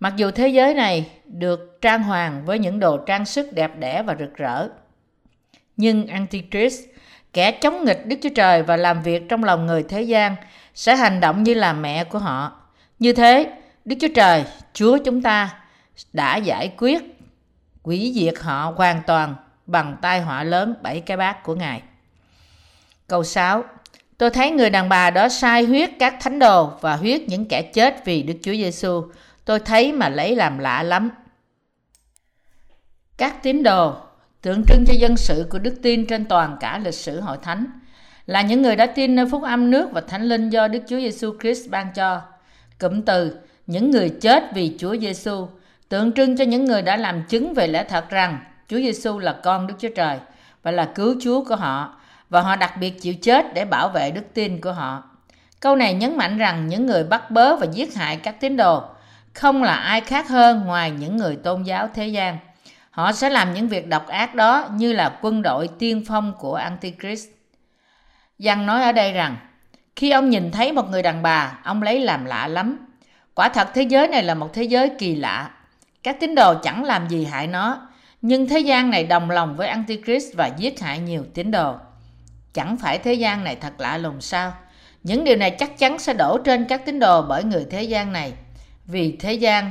Mặc 0.00 0.12
dù 0.16 0.30
thế 0.30 0.48
giới 0.48 0.74
này 0.74 1.10
được 1.24 1.78
trang 1.80 2.02
hoàng 2.02 2.44
với 2.44 2.58
những 2.58 2.80
đồ 2.80 2.98
trang 2.98 3.24
sức 3.24 3.52
đẹp 3.52 3.78
đẽ 3.78 4.02
và 4.02 4.16
rực 4.18 4.34
rỡ, 4.34 4.68
nhưng 5.76 6.06
Antichrist, 6.06 6.80
kẻ 7.32 7.50
chống 7.50 7.84
nghịch 7.84 8.06
Đức 8.06 8.16
Chúa 8.22 8.34
Trời 8.34 8.62
và 8.62 8.76
làm 8.76 9.02
việc 9.02 9.22
trong 9.28 9.44
lòng 9.44 9.66
người 9.66 9.82
thế 9.82 10.02
gian, 10.02 10.36
sẽ 10.74 10.96
hành 10.96 11.20
động 11.20 11.42
như 11.42 11.54
là 11.54 11.72
mẹ 11.72 12.04
của 12.04 12.18
họ. 12.18 12.60
Như 12.98 13.12
thế, 13.12 13.52
Đức 13.84 13.96
Chúa 14.00 14.14
Trời, 14.14 14.44
Chúa 14.72 14.98
chúng 15.04 15.22
ta 15.22 15.60
đã 16.12 16.36
giải 16.36 16.72
quyết 16.78 17.02
quỷ 17.82 18.12
diệt 18.14 18.34
họ 18.40 18.72
hoàn 18.76 19.02
toàn 19.06 19.34
bằng 19.66 19.96
tai 20.02 20.20
họa 20.20 20.42
lớn 20.42 20.74
bảy 20.82 21.00
cái 21.00 21.16
bát 21.16 21.42
của 21.42 21.54
Ngài. 21.54 21.82
Câu 23.06 23.24
6 23.24 23.64
Tôi 24.18 24.30
thấy 24.30 24.50
người 24.50 24.70
đàn 24.70 24.88
bà 24.88 25.10
đó 25.10 25.28
sai 25.28 25.64
huyết 25.64 25.90
các 25.98 26.16
thánh 26.20 26.38
đồ 26.38 26.70
và 26.80 26.96
huyết 26.96 27.22
những 27.26 27.44
kẻ 27.44 27.62
chết 27.62 28.04
vì 28.04 28.22
Đức 28.22 28.34
Chúa 28.42 28.52
Giêsu. 28.52 29.02
Tôi 29.44 29.60
thấy 29.60 29.92
mà 29.92 30.08
lấy 30.08 30.36
làm 30.36 30.58
lạ 30.58 30.82
lắm. 30.82 31.10
Các 33.16 33.42
tín 33.42 33.62
đồ, 33.62 33.94
tượng 34.42 34.62
trưng 34.68 34.84
cho 34.86 34.94
dân 34.98 35.16
sự 35.16 35.46
của 35.50 35.58
đức 35.58 35.74
tin 35.82 36.06
trên 36.06 36.24
toàn 36.24 36.56
cả 36.60 36.78
lịch 36.78 36.94
sử 36.94 37.20
hội 37.20 37.36
thánh, 37.42 37.66
là 38.26 38.42
những 38.42 38.62
người 38.62 38.76
đã 38.76 38.86
tin 38.86 39.14
nơi 39.16 39.26
phúc 39.30 39.42
âm 39.42 39.70
nước 39.70 39.88
và 39.92 40.00
thánh 40.00 40.22
linh 40.22 40.50
do 40.50 40.68
Đức 40.68 40.82
Chúa 40.88 40.96
Giêsu 40.96 41.34
Christ 41.40 41.70
ban 41.70 41.92
cho. 41.94 42.20
Cụm 42.78 43.02
từ, 43.02 43.36
những 43.66 43.90
người 43.90 44.10
chết 44.20 44.44
vì 44.54 44.76
Chúa 44.78 44.96
Giêsu 44.96 45.48
tượng 45.88 46.12
trưng 46.12 46.36
cho 46.36 46.44
những 46.44 46.64
người 46.64 46.82
đã 46.82 46.96
làm 46.96 47.22
chứng 47.28 47.54
về 47.54 47.66
lẽ 47.66 47.84
thật 47.84 48.10
rằng 48.10 48.38
Chúa 48.68 48.76
Giêsu 48.76 49.18
là 49.18 49.40
con 49.42 49.66
Đức 49.66 49.74
Chúa 49.78 49.88
Trời 49.96 50.18
và 50.62 50.70
là 50.70 50.84
cứu 50.94 51.14
Chúa 51.22 51.44
của 51.44 51.56
họ 51.56 52.00
và 52.30 52.40
họ 52.40 52.56
đặc 52.56 52.76
biệt 52.80 53.02
chịu 53.02 53.14
chết 53.22 53.54
để 53.54 53.64
bảo 53.64 53.88
vệ 53.88 54.10
đức 54.10 54.24
tin 54.34 54.60
của 54.60 54.72
họ. 54.72 55.02
Câu 55.60 55.76
này 55.76 55.94
nhấn 55.94 56.16
mạnh 56.16 56.38
rằng 56.38 56.66
những 56.68 56.86
người 56.86 57.04
bắt 57.04 57.30
bớ 57.30 57.56
và 57.56 57.66
giết 57.72 57.94
hại 57.94 58.16
các 58.16 58.40
tín 58.40 58.56
đồ 58.56 58.82
không 59.36 59.62
là 59.62 59.74
ai 59.74 60.00
khác 60.00 60.28
hơn 60.28 60.64
ngoài 60.66 60.90
những 60.90 61.16
người 61.16 61.36
tôn 61.36 61.62
giáo 61.62 61.88
thế 61.94 62.08
gian. 62.08 62.38
Họ 62.90 63.12
sẽ 63.12 63.30
làm 63.30 63.54
những 63.54 63.68
việc 63.68 63.88
độc 63.88 64.08
ác 64.08 64.34
đó 64.34 64.68
như 64.72 64.92
là 64.92 65.18
quân 65.22 65.42
đội 65.42 65.68
tiên 65.78 66.04
phong 66.08 66.32
của 66.38 66.54
Antichrist. 66.54 67.28
Giăng 68.38 68.66
nói 68.66 68.82
ở 68.82 68.92
đây 68.92 69.12
rằng, 69.12 69.36
khi 69.96 70.10
ông 70.10 70.30
nhìn 70.30 70.50
thấy 70.50 70.72
một 70.72 70.88
người 70.90 71.02
đàn 71.02 71.22
bà, 71.22 71.58
ông 71.64 71.82
lấy 71.82 72.00
làm 72.00 72.24
lạ 72.24 72.48
lắm. 72.48 72.78
Quả 73.34 73.48
thật 73.48 73.68
thế 73.74 73.82
giới 73.82 74.08
này 74.08 74.22
là 74.22 74.34
một 74.34 74.50
thế 74.54 74.62
giới 74.62 74.90
kỳ 74.98 75.14
lạ. 75.14 75.50
Các 76.02 76.16
tín 76.20 76.34
đồ 76.34 76.54
chẳng 76.62 76.84
làm 76.84 77.08
gì 77.08 77.24
hại 77.24 77.46
nó, 77.46 77.88
nhưng 78.22 78.48
thế 78.48 78.58
gian 78.58 78.90
này 78.90 79.04
đồng 79.04 79.30
lòng 79.30 79.56
với 79.56 79.68
Antichrist 79.68 80.34
và 80.36 80.46
giết 80.46 80.80
hại 80.80 80.98
nhiều 80.98 81.24
tín 81.34 81.50
đồ. 81.50 81.74
Chẳng 82.56 82.76
phải 82.76 82.98
thế 82.98 83.14
gian 83.14 83.44
này 83.44 83.56
thật 83.56 83.72
lạ 83.78 83.98
lùng 83.98 84.20
sao? 84.20 84.52
Những 85.02 85.24
điều 85.24 85.36
này 85.36 85.50
chắc 85.50 85.78
chắn 85.78 85.98
sẽ 85.98 86.14
đổ 86.14 86.38
trên 86.44 86.64
các 86.64 86.86
tín 86.86 86.98
đồ 86.98 87.22
bởi 87.22 87.44
người 87.44 87.66
thế 87.70 87.82
gian 87.82 88.12
này. 88.12 88.32
vì 88.86 89.16
thế 89.20 89.32
gian 89.32 89.70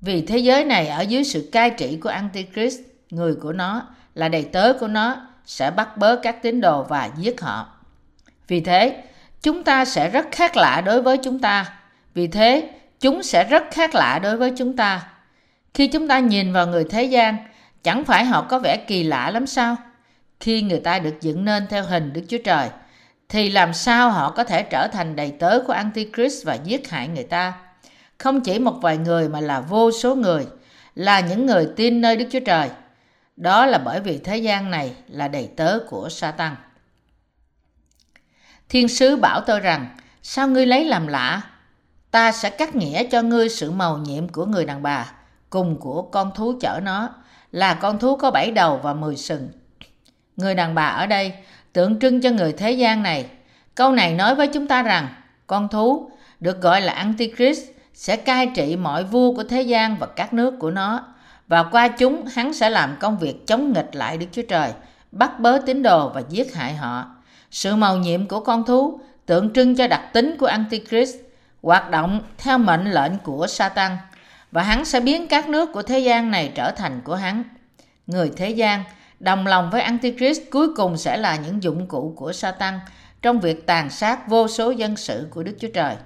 vì 0.00 0.26
thế 0.26 0.38
giới 0.38 0.64
này 0.64 0.88
ở 0.88 1.00
dưới 1.00 1.24
sự 1.24 1.48
cai 1.52 1.70
trị 1.70 1.98
của 2.02 2.08
Antichrist, 2.08 2.80
người 3.10 3.34
của 3.34 3.52
nó 3.52 3.82
là 4.14 4.28
đầy 4.28 4.44
tớ 4.44 4.72
của 4.72 4.88
nó 4.88 5.16
sẽ 5.46 5.70
bắt 5.70 5.96
bớ 5.96 6.16
các 6.16 6.42
tín 6.42 6.60
đồ 6.60 6.82
và 6.82 7.10
giết 7.16 7.40
họ. 7.40 7.68
Vì 8.48 8.60
thế, 8.60 9.02
chúng 9.42 9.64
ta 9.64 9.84
sẽ 9.84 10.08
rất 10.08 10.26
khác 10.32 10.56
lạ 10.56 10.80
đối 10.80 11.02
với 11.02 11.18
chúng 11.18 11.38
ta. 11.38 11.72
Vì 12.14 12.26
thế, 12.26 12.70
chúng 13.00 13.22
sẽ 13.22 13.44
rất 13.44 13.62
khác 13.70 13.94
lạ 13.94 14.18
đối 14.22 14.36
với 14.36 14.52
chúng 14.56 14.76
ta. 14.76 15.08
Khi 15.74 15.86
chúng 15.86 16.08
ta 16.08 16.18
nhìn 16.18 16.52
vào 16.52 16.66
người 16.66 16.84
thế 16.90 17.04
gian, 17.04 17.36
chẳng 17.82 18.04
phải 18.04 18.24
họ 18.24 18.42
có 18.42 18.58
vẻ 18.58 18.76
kỳ 18.76 19.02
lạ 19.02 19.30
lắm 19.30 19.46
sao? 19.46 19.76
Khi 20.40 20.62
người 20.62 20.80
ta 20.80 20.98
được 20.98 21.20
dựng 21.20 21.44
nên 21.44 21.66
theo 21.66 21.84
hình 21.84 22.12
Đức 22.12 22.22
Chúa 22.28 22.38
Trời, 22.44 22.68
thì 23.28 23.50
làm 23.50 23.74
sao 23.74 24.10
họ 24.10 24.30
có 24.30 24.44
thể 24.44 24.62
trở 24.62 24.88
thành 24.88 25.16
đầy 25.16 25.30
tớ 25.30 25.60
của 25.66 25.72
Antichrist 25.72 26.46
và 26.46 26.54
giết 26.54 26.90
hại 26.90 27.08
người 27.08 27.24
ta? 27.24 27.54
Không 28.18 28.40
chỉ 28.40 28.58
một 28.58 28.74
vài 28.82 28.96
người 28.96 29.28
mà 29.28 29.40
là 29.40 29.60
vô 29.60 29.90
số 29.90 30.14
người, 30.14 30.46
là 30.94 31.20
những 31.20 31.46
người 31.46 31.68
tin 31.76 32.00
nơi 32.00 32.16
Đức 32.16 32.24
Chúa 32.32 32.40
Trời. 32.40 32.70
Đó 33.36 33.66
là 33.66 33.78
bởi 33.78 34.00
vì 34.00 34.18
thế 34.18 34.36
gian 34.36 34.70
này 34.70 34.94
là 35.08 35.28
đầy 35.28 35.50
tớ 35.56 35.78
của 35.88 36.08
Satan. 36.08 36.56
Thiên 38.68 38.88
sứ 38.88 39.16
bảo 39.16 39.40
tôi 39.40 39.60
rằng, 39.60 39.96
sao 40.22 40.48
ngươi 40.48 40.66
lấy 40.66 40.84
làm 40.84 41.06
lạ? 41.06 41.42
Ta 42.10 42.32
sẽ 42.32 42.50
cắt 42.50 42.74
nghĩa 42.74 43.04
cho 43.04 43.22
ngươi 43.22 43.48
sự 43.48 43.70
màu 43.70 43.98
nhiệm 43.98 44.28
của 44.28 44.46
người 44.46 44.64
đàn 44.64 44.82
bà, 44.82 45.12
cùng 45.50 45.80
của 45.80 46.02
con 46.02 46.30
thú 46.34 46.54
chở 46.60 46.80
nó, 46.82 47.08
là 47.52 47.74
con 47.74 47.98
thú 47.98 48.16
có 48.16 48.30
bảy 48.30 48.50
đầu 48.50 48.80
và 48.82 48.94
mười 48.94 49.16
sừng. 49.16 49.48
Người 50.40 50.54
đàn 50.54 50.74
bà 50.74 50.86
ở 50.86 51.06
đây 51.06 51.32
tượng 51.72 51.98
trưng 51.98 52.20
cho 52.20 52.30
người 52.30 52.52
thế 52.52 52.70
gian 52.72 53.02
này. 53.02 53.26
Câu 53.74 53.92
này 53.92 54.14
nói 54.14 54.34
với 54.34 54.46
chúng 54.46 54.66
ta 54.66 54.82
rằng, 54.82 55.08
con 55.46 55.68
thú 55.68 56.10
được 56.40 56.62
gọi 56.62 56.80
là 56.80 56.92
Antichrist 56.92 57.62
sẽ 57.94 58.16
cai 58.16 58.46
trị 58.46 58.76
mọi 58.76 59.04
vua 59.04 59.34
của 59.34 59.44
thế 59.44 59.62
gian 59.62 59.96
và 59.96 60.06
các 60.06 60.32
nước 60.32 60.54
của 60.58 60.70
nó 60.70 61.06
và 61.48 61.62
qua 61.62 61.88
chúng 61.88 62.26
hắn 62.26 62.54
sẽ 62.54 62.70
làm 62.70 62.96
công 63.00 63.18
việc 63.18 63.46
chống 63.46 63.72
nghịch 63.72 63.90
lại 63.92 64.16
Đức 64.16 64.26
Chúa 64.32 64.42
Trời, 64.48 64.72
bắt 65.12 65.40
bớ 65.40 65.58
tín 65.66 65.82
đồ 65.82 66.08
và 66.08 66.22
giết 66.28 66.54
hại 66.54 66.74
họ. 66.74 67.06
Sự 67.50 67.76
màu 67.76 67.96
nhiệm 67.96 68.28
của 68.28 68.40
con 68.40 68.64
thú 68.64 69.00
tượng 69.26 69.52
trưng 69.52 69.76
cho 69.76 69.88
đặc 69.88 70.02
tính 70.12 70.36
của 70.38 70.46
Antichrist, 70.46 71.16
hoạt 71.62 71.90
động 71.90 72.20
theo 72.38 72.58
mệnh 72.58 72.90
lệnh 72.90 73.18
của 73.18 73.46
Satan 73.46 73.96
và 74.52 74.62
hắn 74.62 74.84
sẽ 74.84 75.00
biến 75.00 75.28
các 75.28 75.48
nước 75.48 75.72
của 75.72 75.82
thế 75.82 75.98
gian 75.98 76.30
này 76.30 76.52
trở 76.54 76.70
thành 76.70 77.00
của 77.04 77.14
hắn. 77.14 77.44
Người 78.06 78.30
thế 78.36 78.50
gian 78.50 78.84
đồng 79.20 79.46
lòng 79.46 79.70
với 79.70 79.80
Antichrist 79.82 80.40
cuối 80.50 80.74
cùng 80.76 80.96
sẽ 80.96 81.16
là 81.16 81.36
những 81.36 81.62
dụng 81.62 81.86
cụ 81.86 82.14
của 82.16 82.32
Satan 82.32 82.80
trong 83.22 83.40
việc 83.40 83.66
tàn 83.66 83.90
sát 83.90 84.28
vô 84.28 84.48
số 84.48 84.70
dân 84.70 84.96
sự 84.96 85.28
của 85.30 85.42
Đức 85.42 85.56
Chúa 85.60 85.68
Trời. 85.74 85.96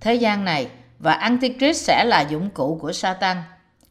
Thế 0.00 0.14
gian 0.14 0.44
này 0.44 0.68
và 0.98 1.12
Antichrist 1.12 1.84
sẽ 1.84 2.04
là 2.04 2.20
dụng 2.20 2.50
cụ 2.50 2.78
của 2.80 2.92
Satan. 2.92 3.36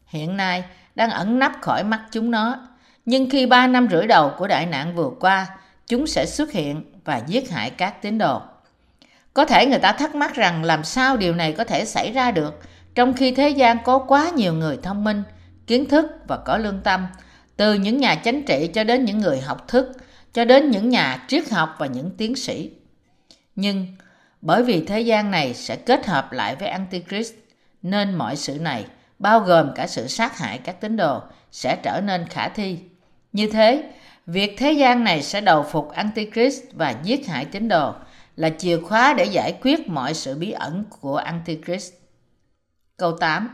Hiện 0.06 0.36
nay 0.36 0.64
đang 0.94 1.10
ẩn 1.10 1.38
nấp 1.38 1.52
khỏi 1.60 1.84
mắt 1.84 2.00
chúng 2.10 2.30
nó. 2.30 2.68
Nhưng 3.04 3.30
khi 3.30 3.46
ba 3.46 3.66
năm 3.66 3.88
rưỡi 3.90 4.06
đầu 4.06 4.32
của 4.38 4.46
đại 4.46 4.66
nạn 4.66 4.94
vừa 4.94 5.10
qua, 5.20 5.46
chúng 5.86 6.06
sẽ 6.06 6.26
xuất 6.26 6.52
hiện 6.52 6.84
và 7.04 7.20
giết 7.26 7.50
hại 7.50 7.70
các 7.70 8.02
tín 8.02 8.18
đồ. 8.18 8.40
Có 9.34 9.44
thể 9.44 9.66
người 9.66 9.78
ta 9.78 9.92
thắc 9.92 10.14
mắc 10.14 10.34
rằng 10.34 10.64
làm 10.64 10.84
sao 10.84 11.16
điều 11.16 11.34
này 11.34 11.52
có 11.52 11.64
thể 11.64 11.84
xảy 11.84 12.12
ra 12.12 12.30
được 12.30 12.60
trong 12.94 13.14
khi 13.14 13.32
thế 13.34 13.48
gian 13.48 13.78
có 13.84 13.98
quá 13.98 14.30
nhiều 14.30 14.54
người 14.54 14.78
thông 14.82 15.04
minh, 15.04 15.22
kiến 15.66 15.88
thức 15.88 16.06
và 16.26 16.36
có 16.36 16.58
lương 16.58 16.80
tâm, 16.80 17.06
từ 17.56 17.74
những 17.74 17.98
nhà 17.98 18.14
chánh 18.14 18.42
trị 18.42 18.70
cho 18.74 18.84
đến 18.84 19.04
những 19.04 19.18
người 19.18 19.40
học 19.40 19.68
thức, 19.68 19.92
cho 20.32 20.44
đến 20.44 20.70
những 20.70 20.88
nhà 20.88 21.24
triết 21.28 21.50
học 21.50 21.74
và 21.78 21.86
những 21.86 22.10
tiến 22.10 22.36
sĩ. 22.36 22.70
Nhưng 23.54 23.86
bởi 24.40 24.62
vì 24.62 24.84
thế 24.84 25.00
gian 25.00 25.30
này 25.30 25.54
sẽ 25.54 25.76
kết 25.76 26.06
hợp 26.06 26.32
lại 26.32 26.56
với 26.56 26.68
Antichrist, 26.68 27.34
nên 27.82 28.14
mọi 28.14 28.36
sự 28.36 28.58
này, 28.58 28.86
bao 29.18 29.40
gồm 29.40 29.72
cả 29.74 29.86
sự 29.86 30.06
sát 30.06 30.38
hại 30.38 30.58
các 30.58 30.80
tín 30.80 30.96
đồ, 30.96 31.20
sẽ 31.52 31.76
trở 31.82 32.00
nên 32.00 32.26
khả 32.28 32.48
thi. 32.48 32.78
Như 33.32 33.50
thế, 33.50 33.92
việc 34.26 34.54
thế 34.58 34.72
gian 34.72 35.04
này 35.04 35.22
sẽ 35.22 35.40
đầu 35.40 35.62
phục 35.62 35.90
Antichrist 35.90 36.62
và 36.72 36.94
giết 37.02 37.26
hại 37.26 37.44
tín 37.44 37.68
đồ 37.68 37.94
là 38.36 38.50
chìa 38.58 38.80
khóa 38.80 39.14
để 39.14 39.24
giải 39.24 39.58
quyết 39.62 39.88
mọi 39.88 40.14
sự 40.14 40.34
bí 40.34 40.50
ẩn 40.50 40.84
của 41.00 41.16
Antichrist. 41.16 41.92
Câu 42.96 43.12
8 43.12 43.48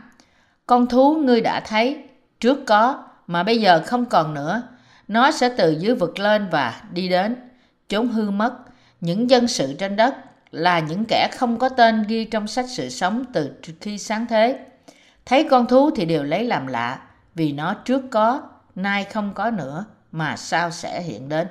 Con 0.65 0.87
thú 0.87 1.15
ngươi 1.15 1.41
đã 1.41 1.59
thấy, 1.59 2.03
trước 2.39 2.57
có, 2.65 3.03
mà 3.27 3.43
bây 3.43 3.61
giờ 3.61 3.81
không 3.85 4.05
còn 4.05 4.33
nữa. 4.33 4.61
Nó 5.07 5.31
sẽ 5.31 5.49
từ 5.57 5.71
dưới 5.79 5.95
vực 5.95 6.19
lên 6.19 6.47
và 6.51 6.81
đi 6.91 7.09
đến, 7.09 7.35
chốn 7.89 8.07
hư 8.07 8.29
mất, 8.29 8.53
những 9.01 9.29
dân 9.29 9.47
sự 9.47 9.73
trên 9.79 9.95
đất 9.95 10.15
là 10.51 10.79
những 10.79 11.05
kẻ 11.07 11.29
không 11.37 11.59
có 11.59 11.69
tên 11.69 12.03
ghi 12.07 12.25
trong 12.25 12.47
sách 12.47 12.65
sự 12.69 12.89
sống 12.89 13.25
từ 13.33 13.51
khi 13.81 13.97
sáng 13.97 14.25
thế. 14.29 14.59
Thấy 15.25 15.43
con 15.43 15.67
thú 15.67 15.89
thì 15.95 16.05
đều 16.05 16.23
lấy 16.23 16.43
làm 16.43 16.67
lạ, 16.67 16.99
vì 17.35 17.51
nó 17.51 17.73
trước 17.73 18.01
có, 18.11 18.41
nay 18.75 19.03
không 19.03 19.33
có 19.33 19.51
nữa, 19.51 19.85
mà 20.11 20.35
sao 20.35 20.71
sẽ 20.71 21.01
hiện 21.01 21.29
đến. 21.29 21.47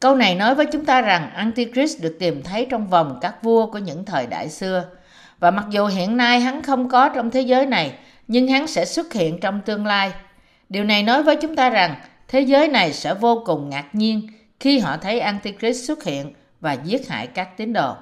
Câu 0.00 0.14
này 0.14 0.34
nói 0.34 0.54
với 0.54 0.66
chúng 0.72 0.84
ta 0.84 1.00
rằng 1.00 1.30
Antichrist 1.34 2.02
được 2.02 2.16
tìm 2.20 2.42
thấy 2.42 2.66
trong 2.70 2.86
vòng 2.86 3.18
các 3.20 3.42
vua 3.42 3.66
của 3.66 3.78
những 3.78 4.04
thời 4.04 4.26
đại 4.26 4.48
xưa. 4.48 4.84
Và 5.38 5.50
mặc 5.50 5.64
dù 5.70 5.86
hiện 5.86 6.16
nay 6.16 6.40
hắn 6.40 6.62
không 6.62 6.88
có 6.88 7.08
trong 7.08 7.30
thế 7.30 7.40
giới 7.40 7.66
này, 7.66 7.98
nhưng 8.28 8.48
hắn 8.48 8.66
sẽ 8.66 8.84
xuất 8.84 9.12
hiện 9.12 9.40
trong 9.40 9.60
tương 9.60 9.86
lai. 9.86 10.12
Điều 10.68 10.84
này 10.84 11.02
nói 11.02 11.22
với 11.22 11.36
chúng 11.36 11.56
ta 11.56 11.70
rằng 11.70 11.94
thế 12.28 12.40
giới 12.40 12.68
này 12.68 12.92
sẽ 12.92 13.14
vô 13.14 13.42
cùng 13.46 13.70
ngạc 13.70 13.88
nhiên 13.92 14.28
khi 14.60 14.78
họ 14.78 14.96
thấy 14.96 15.20
Antichrist 15.20 15.88
xuất 15.88 16.04
hiện 16.04 16.32
và 16.60 16.72
giết 16.72 17.08
hại 17.08 17.26
các 17.26 17.56
tín 17.56 17.72
đồ. 17.72 17.94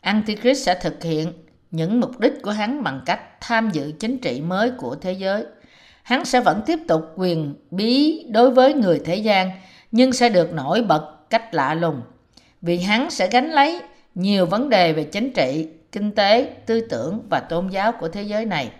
Antichrist 0.00 0.66
sẽ 0.66 0.74
thực 0.74 1.02
hiện 1.02 1.32
những 1.70 2.00
mục 2.00 2.20
đích 2.20 2.32
của 2.42 2.50
hắn 2.50 2.82
bằng 2.82 3.00
cách 3.06 3.20
tham 3.40 3.70
dự 3.70 3.92
chính 4.00 4.18
trị 4.18 4.40
mới 4.40 4.70
của 4.70 4.94
thế 4.94 5.12
giới. 5.12 5.44
Hắn 6.02 6.24
sẽ 6.24 6.40
vẫn 6.40 6.62
tiếp 6.66 6.78
tục 6.88 7.02
quyền 7.16 7.54
bí 7.70 8.22
đối 8.30 8.50
với 8.50 8.74
người 8.74 9.00
thế 9.04 9.16
gian, 9.16 9.50
nhưng 9.92 10.12
sẽ 10.12 10.28
được 10.28 10.52
nổi 10.52 10.82
bật 10.82 11.30
cách 11.30 11.54
lạ 11.54 11.74
lùng. 11.74 12.02
Vì 12.62 12.78
hắn 12.78 13.10
sẽ 13.10 13.28
gánh 13.28 13.50
lấy 13.50 13.80
nhiều 14.14 14.46
vấn 14.46 14.68
đề 14.68 14.92
về 14.92 15.04
chính 15.04 15.32
trị, 15.32 15.68
kinh 15.92 16.12
tế, 16.12 16.54
tư 16.66 16.80
tưởng 16.80 17.26
và 17.28 17.40
tôn 17.40 17.68
giáo 17.68 17.92
của 17.92 18.08
thế 18.08 18.22
giới 18.22 18.44
này 18.44 18.70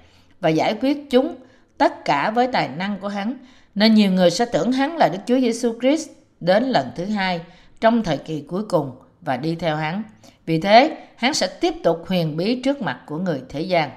và 0.41 0.49
giải 0.49 0.79
quyết 0.81 1.11
chúng 1.11 1.37
tất 1.79 2.05
cả 2.05 2.31
với 2.31 2.49
tài 2.53 2.69
năng 2.69 2.99
của 2.99 3.09
hắn, 3.09 3.35
nên 3.75 3.95
nhiều 3.95 4.13
người 4.13 4.31
sẽ 4.31 4.45
tưởng 4.45 4.73
hắn 4.73 4.97
là 4.97 5.09
Đức 5.09 5.19
Chúa 5.27 5.41
Giêsu 5.41 5.81
Christ 5.81 6.09
đến 6.41 6.65
lần 6.65 6.91
thứ 6.97 7.05
hai 7.05 7.41
trong 7.81 8.03
thời 8.03 8.19
kỳ 8.19 8.45
cuối 8.49 8.65
cùng 8.69 8.93
và 9.21 9.37
đi 9.37 9.55
theo 9.55 9.77
hắn. 9.77 10.03
Vì 10.47 10.61
thế, 10.61 10.97
hắn 11.17 11.35
sẽ 11.35 11.47
tiếp 11.61 11.75
tục 11.85 12.05
huyền 12.07 12.37
bí 12.37 12.63
trước 12.63 12.83
mặt 12.83 13.01
của 13.07 13.19
người 13.19 13.43
thế 13.49 13.61
gian. 13.61 13.91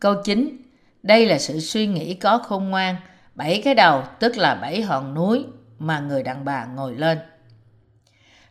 Câu 0.00 0.14
9. 0.24 0.56
Đây 1.02 1.26
là 1.26 1.38
sự 1.38 1.60
suy 1.60 1.86
nghĩ 1.86 2.14
có 2.14 2.38
khôn 2.38 2.70
ngoan, 2.70 2.96
bảy 3.34 3.62
cái 3.64 3.74
đầu 3.74 4.02
tức 4.20 4.36
là 4.36 4.54
bảy 4.54 4.82
hòn 4.82 5.14
núi 5.14 5.44
mà 5.78 6.00
người 6.00 6.22
đàn 6.22 6.44
bà 6.44 6.64
ngồi 6.64 6.94
lên. 6.94 7.18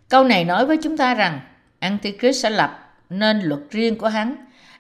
Câu 0.10 0.24
này 0.24 0.46
nói 0.46 0.66
với 0.66 0.78
chúng 0.84 0.98
ta 0.98 1.14
rằng 1.14 1.40
Antichrist 1.80 2.44
sẽ 2.44 2.50
lập 2.50 2.98
nên 3.10 3.40
luật 3.40 3.62
riêng 3.70 3.98
của 3.98 4.08
hắn 4.08 4.36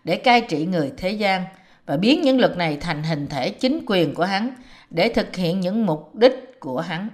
để 0.07 0.15
cai 0.15 0.41
trị 0.41 0.65
người 0.65 0.91
thế 0.97 1.11
gian 1.11 1.45
và 1.85 1.97
biến 1.97 2.21
những 2.21 2.39
luật 2.39 2.57
này 2.57 2.77
thành 2.81 3.03
hình 3.03 3.27
thể 3.27 3.49
chính 3.49 3.79
quyền 3.87 4.13
của 4.13 4.25
hắn 4.25 4.51
để 4.89 5.13
thực 5.13 5.35
hiện 5.35 5.59
những 5.59 5.85
mục 5.85 6.15
đích 6.15 6.59
của 6.59 6.79
hắn. 6.79 7.09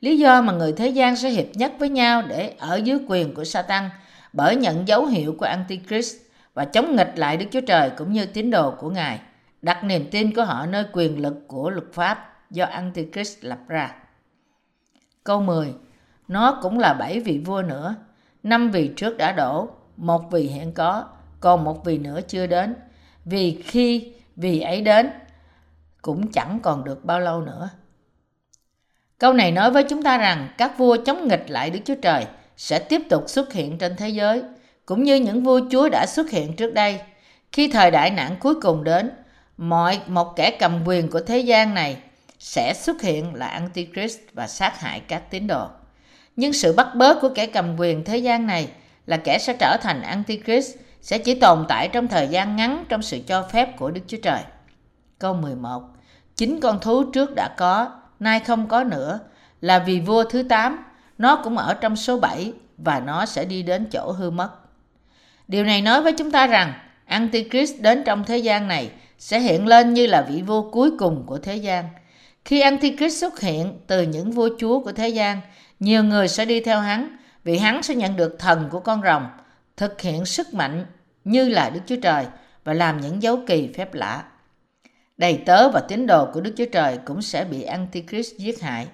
Lý 0.00 0.18
do 0.18 0.42
mà 0.42 0.52
người 0.52 0.72
thế 0.72 0.88
gian 0.88 1.16
sẽ 1.16 1.30
hiệp 1.30 1.46
nhất 1.54 1.72
với 1.78 1.88
nhau 1.88 2.22
để 2.28 2.54
ở 2.58 2.76
dưới 2.76 2.98
quyền 3.08 3.34
của 3.34 3.44
Satan 3.44 3.90
bởi 4.32 4.56
nhận 4.56 4.88
dấu 4.88 5.06
hiệu 5.06 5.34
của 5.38 5.46
Antichrist 5.46 6.16
và 6.54 6.64
chống 6.64 6.96
nghịch 6.96 7.12
lại 7.16 7.36
Đức 7.36 7.46
Chúa 7.50 7.60
Trời 7.60 7.90
cũng 7.96 8.12
như 8.12 8.26
tín 8.26 8.50
đồ 8.50 8.70
của 8.70 8.90
Ngài, 8.90 9.20
đặt 9.62 9.84
niềm 9.84 10.08
tin 10.10 10.34
của 10.34 10.44
họ 10.44 10.66
nơi 10.66 10.84
quyền 10.92 11.22
lực 11.22 11.48
của 11.48 11.70
luật 11.70 11.92
pháp 11.92 12.32
do 12.50 12.64
Antichrist 12.64 13.44
lập 13.44 13.58
ra. 13.68 13.94
Câu 15.24 15.40
10. 15.40 15.74
Nó 16.28 16.58
cũng 16.62 16.78
là 16.78 16.94
bảy 16.94 17.20
vị 17.20 17.38
vua 17.38 17.62
nữa. 17.62 17.94
Năm 18.42 18.70
vị 18.70 18.90
trước 18.96 19.16
đã 19.16 19.32
đổ, 19.32 19.68
một 19.96 20.30
vị 20.30 20.42
hiện 20.42 20.72
có, 20.72 21.04
còn 21.42 21.64
một 21.64 21.84
vị 21.84 21.98
nữa 21.98 22.20
chưa 22.28 22.46
đến. 22.46 22.74
Vì 23.24 23.62
khi 23.64 24.12
vị 24.36 24.60
ấy 24.60 24.80
đến, 24.80 25.10
cũng 26.02 26.32
chẳng 26.32 26.60
còn 26.62 26.84
được 26.84 27.04
bao 27.04 27.20
lâu 27.20 27.40
nữa. 27.40 27.68
Câu 29.18 29.32
này 29.32 29.52
nói 29.52 29.70
với 29.70 29.82
chúng 29.82 30.02
ta 30.02 30.18
rằng 30.18 30.48
các 30.58 30.78
vua 30.78 30.96
chống 30.96 31.28
nghịch 31.28 31.44
lại 31.50 31.70
Đức 31.70 31.80
Chúa 31.84 31.94
Trời 32.02 32.26
sẽ 32.56 32.78
tiếp 32.78 33.02
tục 33.10 33.24
xuất 33.26 33.52
hiện 33.52 33.78
trên 33.78 33.96
thế 33.96 34.08
giới, 34.08 34.42
cũng 34.86 35.04
như 35.04 35.16
những 35.16 35.42
vua 35.42 35.60
chúa 35.70 35.88
đã 35.88 36.06
xuất 36.06 36.30
hiện 36.30 36.56
trước 36.56 36.74
đây. 36.74 37.00
Khi 37.52 37.68
thời 37.68 37.90
đại 37.90 38.10
nạn 38.10 38.36
cuối 38.40 38.54
cùng 38.60 38.84
đến, 38.84 39.10
mọi 39.56 40.00
một 40.06 40.36
kẻ 40.36 40.56
cầm 40.60 40.82
quyền 40.86 41.10
của 41.10 41.20
thế 41.20 41.38
gian 41.38 41.74
này 41.74 41.96
sẽ 42.38 42.74
xuất 42.74 43.02
hiện 43.02 43.34
là 43.34 43.46
Antichrist 43.46 44.18
và 44.32 44.46
sát 44.46 44.80
hại 44.80 45.00
các 45.00 45.30
tín 45.30 45.46
đồ. 45.46 45.66
Nhưng 46.36 46.52
sự 46.52 46.72
bắt 46.72 46.88
bớ 46.94 47.14
của 47.20 47.28
kẻ 47.28 47.46
cầm 47.46 47.76
quyền 47.78 48.04
thế 48.04 48.16
gian 48.16 48.46
này 48.46 48.68
là 49.06 49.16
kẻ 49.16 49.38
sẽ 49.38 49.56
trở 49.60 49.76
thành 49.82 50.02
Antichrist 50.02 50.76
sẽ 51.02 51.18
chỉ 51.18 51.34
tồn 51.34 51.64
tại 51.68 51.88
trong 51.88 52.08
thời 52.08 52.28
gian 52.28 52.56
ngắn 52.56 52.84
trong 52.88 53.02
sự 53.02 53.18
cho 53.26 53.42
phép 53.42 53.78
của 53.78 53.90
Đức 53.90 54.00
Chúa 54.06 54.18
Trời. 54.22 54.40
Câu 55.18 55.34
11 55.34 55.82
Chính 56.36 56.60
con 56.60 56.80
thú 56.80 57.04
trước 57.04 57.34
đã 57.34 57.54
có, 57.56 57.90
nay 58.20 58.40
không 58.40 58.68
có 58.68 58.84
nữa, 58.84 59.20
là 59.60 59.78
vì 59.78 60.00
vua 60.00 60.24
thứ 60.24 60.42
8, 60.42 60.84
nó 61.18 61.36
cũng 61.44 61.58
ở 61.58 61.74
trong 61.74 61.96
số 61.96 62.18
7 62.18 62.52
và 62.78 63.00
nó 63.00 63.26
sẽ 63.26 63.44
đi 63.44 63.62
đến 63.62 63.86
chỗ 63.92 64.12
hư 64.12 64.30
mất. 64.30 64.50
Điều 65.48 65.64
này 65.64 65.82
nói 65.82 66.02
với 66.02 66.12
chúng 66.12 66.30
ta 66.30 66.46
rằng 66.46 66.72
Antichrist 67.06 67.80
đến 67.80 68.02
trong 68.06 68.24
thế 68.24 68.38
gian 68.38 68.68
này 68.68 68.90
sẽ 69.18 69.40
hiện 69.40 69.66
lên 69.66 69.94
như 69.94 70.06
là 70.06 70.26
vị 70.28 70.42
vua 70.42 70.70
cuối 70.70 70.90
cùng 70.98 71.22
của 71.26 71.38
thế 71.38 71.56
gian. 71.56 71.84
Khi 72.44 72.60
Antichrist 72.60 73.20
xuất 73.20 73.40
hiện 73.40 73.78
từ 73.86 74.02
những 74.02 74.30
vua 74.30 74.48
chúa 74.58 74.80
của 74.80 74.92
thế 74.92 75.08
gian, 75.08 75.40
nhiều 75.80 76.04
người 76.04 76.28
sẽ 76.28 76.44
đi 76.44 76.60
theo 76.60 76.80
hắn 76.80 77.16
vì 77.44 77.58
hắn 77.58 77.82
sẽ 77.82 77.94
nhận 77.94 78.16
được 78.16 78.36
thần 78.38 78.68
của 78.70 78.80
con 78.80 79.02
rồng, 79.02 79.26
thực 79.76 80.00
hiện 80.00 80.24
sức 80.24 80.54
mạnh 80.54 80.86
như 81.24 81.48
là 81.48 81.70
Đức 81.70 81.80
Chúa 81.86 82.00
Trời 82.02 82.26
và 82.64 82.72
làm 82.72 83.00
những 83.00 83.22
dấu 83.22 83.38
kỳ 83.46 83.72
phép 83.76 83.94
lạ. 83.94 84.24
Đầy 85.16 85.42
tớ 85.46 85.68
và 85.68 85.80
tín 85.80 86.06
đồ 86.06 86.28
của 86.32 86.40
Đức 86.40 86.54
Chúa 86.56 86.66
Trời 86.72 86.98
cũng 87.04 87.22
sẽ 87.22 87.44
bị 87.44 87.62
Antichrist 87.62 88.36
giết 88.36 88.60
hại. 88.60 88.88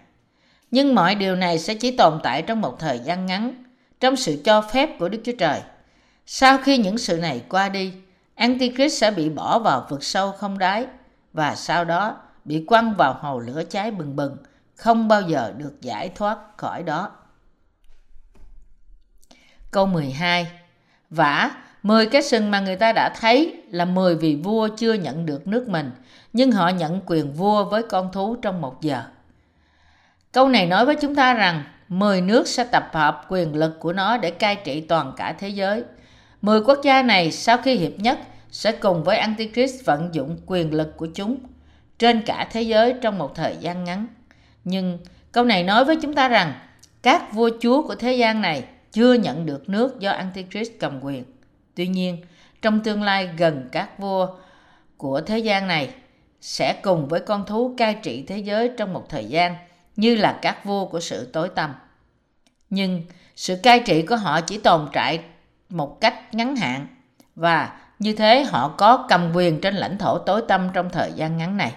Nhưng 0.71 0.95
mọi 0.95 1.15
điều 1.15 1.37
này 1.37 1.59
sẽ 1.59 1.75
chỉ 1.75 1.97
tồn 1.97 2.21
tại 2.23 2.43
trong 2.43 2.61
một 2.61 2.79
thời 2.79 2.99
gian 2.99 3.27
ngắn, 3.27 3.65
trong 4.01 4.17
sự 4.17 4.43
cho 4.45 4.61
phép 4.61 4.91
của 4.99 5.09
Đức 5.09 5.21
Chúa 5.25 5.37
Trời. 5.39 5.61
Sau 6.27 6.59
khi 6.59 6.79
những 6.79 6.99
sự 6.99 7.17
này 7.17 7.43
qua 7.49 7.69
đi, 7.69 7.93
Antichrist 8.35 9.01
sẽ 9.01 9.11
bị 9.11 9.29
bỏ 9.29 9.59
vào 9.59 9.87
vực 9.91 10.05
sâu 10.05 10.33
không 10.33 10.59
đáy 10.59 10.87
và 11.33 11.55
sau 11.55 11.85
đó 11.85 12.17
bị 12.45 12.65
quăng 12.67 12.95
vào 12.95 13.15
hồ 13.21 13.39
lửa 13.39 13.63
cháy 13.71 13.91
bừng 13.91 14.17
bừng, 14.17 14.37
không 14.75 15.09
bao 15.09 15.23
giờ 15.23 15.53
được 15.57 15.81
giải 15.81 16.09
thoát 16.15 16.39
khỏi 16.57 16.83
đó. 16.83 17.11
Câu 19.71 19.87
12 19.87 20.47
Vả, 21.11 21.51
10 21.83 22.07
cái 22.07 22.23
sừng 22.23 22.51
mà 22.51 22.61
người 22.61 22.77
ta 22.77 22.93
đã 22.93 23.13
thấy 23.21 23.63
là 23.71 23.85
10 23.85 24.17
vị 24.17 24.37
vua 24.37 24.69
chưa 24.69 24.93
nhận 24.93 25.27
được 25.27 25.47
nước 25.47 25.69
mình, 25.69 25.91
nhưng 26.33 26.53
họ 26.53 26.69
nhận 26.69 27.01
quyền 27.07 27.33
vua 27.33 27.65
với 27.65 27.83
con 27.83 28.13
thú 28.13 28.37
trong 28.43 28.61
một 28.61 28.83
giờ. 28.83 29.03
Câu 30.33 30.49
này 30.49 30.67
nói 30.67 30.87
với 30.87 30.95
chúng 30.95 31.15
ta 31.15 31.35
rằng 31.35 31.63
10 31.89 32.21
nước 32.21 32.49
sẽ 32.49 32.65
tập 32.65 32.91
hợp 32.93 33.25
quyền 33.29 33.55
lực 33.57 33.81
của 33.81 33.93
nó 33.93 34.17
để 34.17 34.31
cai 34.31 34.57
trị 34.57 34.81
toàn 34.81 35.13
cả 35.17 35.35
thế 35.39 35.49
giới. 35.49 35.83
10 36.43 36.61
quốc 36.61 36.79
gia 36.85 37.03
này 37.03 37.33
sau 37.33 37.59
khi 37.59 37.75
hiệp 37.75 37.93
nhất 37.99 38.19
sẽ 38.51 38.73
cùng 38.73 39.05
với 39.05 39.19
Antichrist 39.19 39.85
vận 39.85 40.15
dụng 40.15 40.37
quyền 40.47 40.75
lực 40.75 40.97
của 40.97 41.09
chúng 41.15 41.37
trên 41.99 42.23
cả 42.23 42.49
thế 42.53 42.63
giới 42.63 42.95
trong 43.03 43.19
một 43.19 43.35
thời 43.35 43.57
gian 43.61 43.85
ngắn. 43.85 44.07
Nhưng 44.65 44.99
câu 45.33 45.45
này 45.45 45.63
nói 45.63 45.85
với 45.85 45.97
chúng 45.97 46.15
ta 46.15 46.29
rằng 46.29 46.53
các 47.03 47.33
vua 47.33 47.51
chúa 47.61 47.83
của 47.83 47.95
thế 47.95 48.13
gian 48.13 48.41
này 48.41 48.65
chưa 48.93 49.13
nhận 49.13 49.47
được 49.47 49.69
nước 49.69 50.01
do 50.01 50.11
Antichrist 50.11 50.71
cầm 50.81 51.01
quyền. 51.05 51.25
Tuy 51.75 51.89
nhiên, 51.89 52.23
trong 52.63 52.81
tương 52.81 53.03
lai 53.03 53.31
gần 53.37 53.69
các 53.73 53.99
vua 53.99 54.29
của 54.97 55.21
thế 55.21 55.39
gian 55.39 55.67
này 55.67 55.95
sẽ 56.41 56.81
cùng 56.83 57.09
với 57.09 57.21
con 57.21 57.47
thú 57.47 57.75
cai 57.77 57.95
trị 57.95 58.25
thế 58.29 58.39
giới 58.39 58.71
trong 58.79 58.93
một 58.93 59.09
thời 59.09 59.25
gian 59.25 59.57
như 59.97 60.17
là 60.17 60.39
các 60.43 60.65
vua 60.65 60.87
của 60.87 61.01
sự 61.01 61.31
tối 61.33 61.49
tăm. 61.49 61.75
Nhưng 62.71 63.03
sự 63.37 63.57
cai 63.63 63.81
trị 63.81 64.03
của 64.03 64.17
họ 64.17 64.41
chỉ 64.41 64.59
tồn 64.59 64.89
tại 64.93 65.21
một 65.69 66.01
cách 66.01 66.35
ngắn 66.35 66.57
hạn 66.57 66.87
và 67.37 67.81
như 67.99 68.13
thế 68.13 68.45
họ 68.45 68.75
có 68.79 69.07
cầm 69.09 69.33
quyền 69.35 69.61
trên 69.61 69.75
lãnh 69.75 69.99
thổ 69.99 70.19
tối 70.19 70.43
tăm 70.49 70.69
trong 70.73 70.91
thời 70.91 71.13
gian 71.13 71.37
ngắn 71.37 71.57
này. 71.57 71.73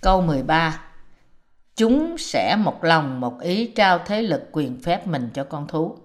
Câu 0.00 0.20
13 0.20 0.80
Chúng 1.76 2.18
sẽ 2.18 2.56
một 2.56 2.84
lòng 2.84 3.20
một 3.20 3.40
ý 3.40 3.66
trao 3.66 3.98
thế 4.06 4.22
lực 4.22 4.42
quyền 4.52 4.82
phép 4.82 5.06
mình 5.06 5.28
cho 5.34 5.44
con 5.44 5.66
thú. 5.68 5.96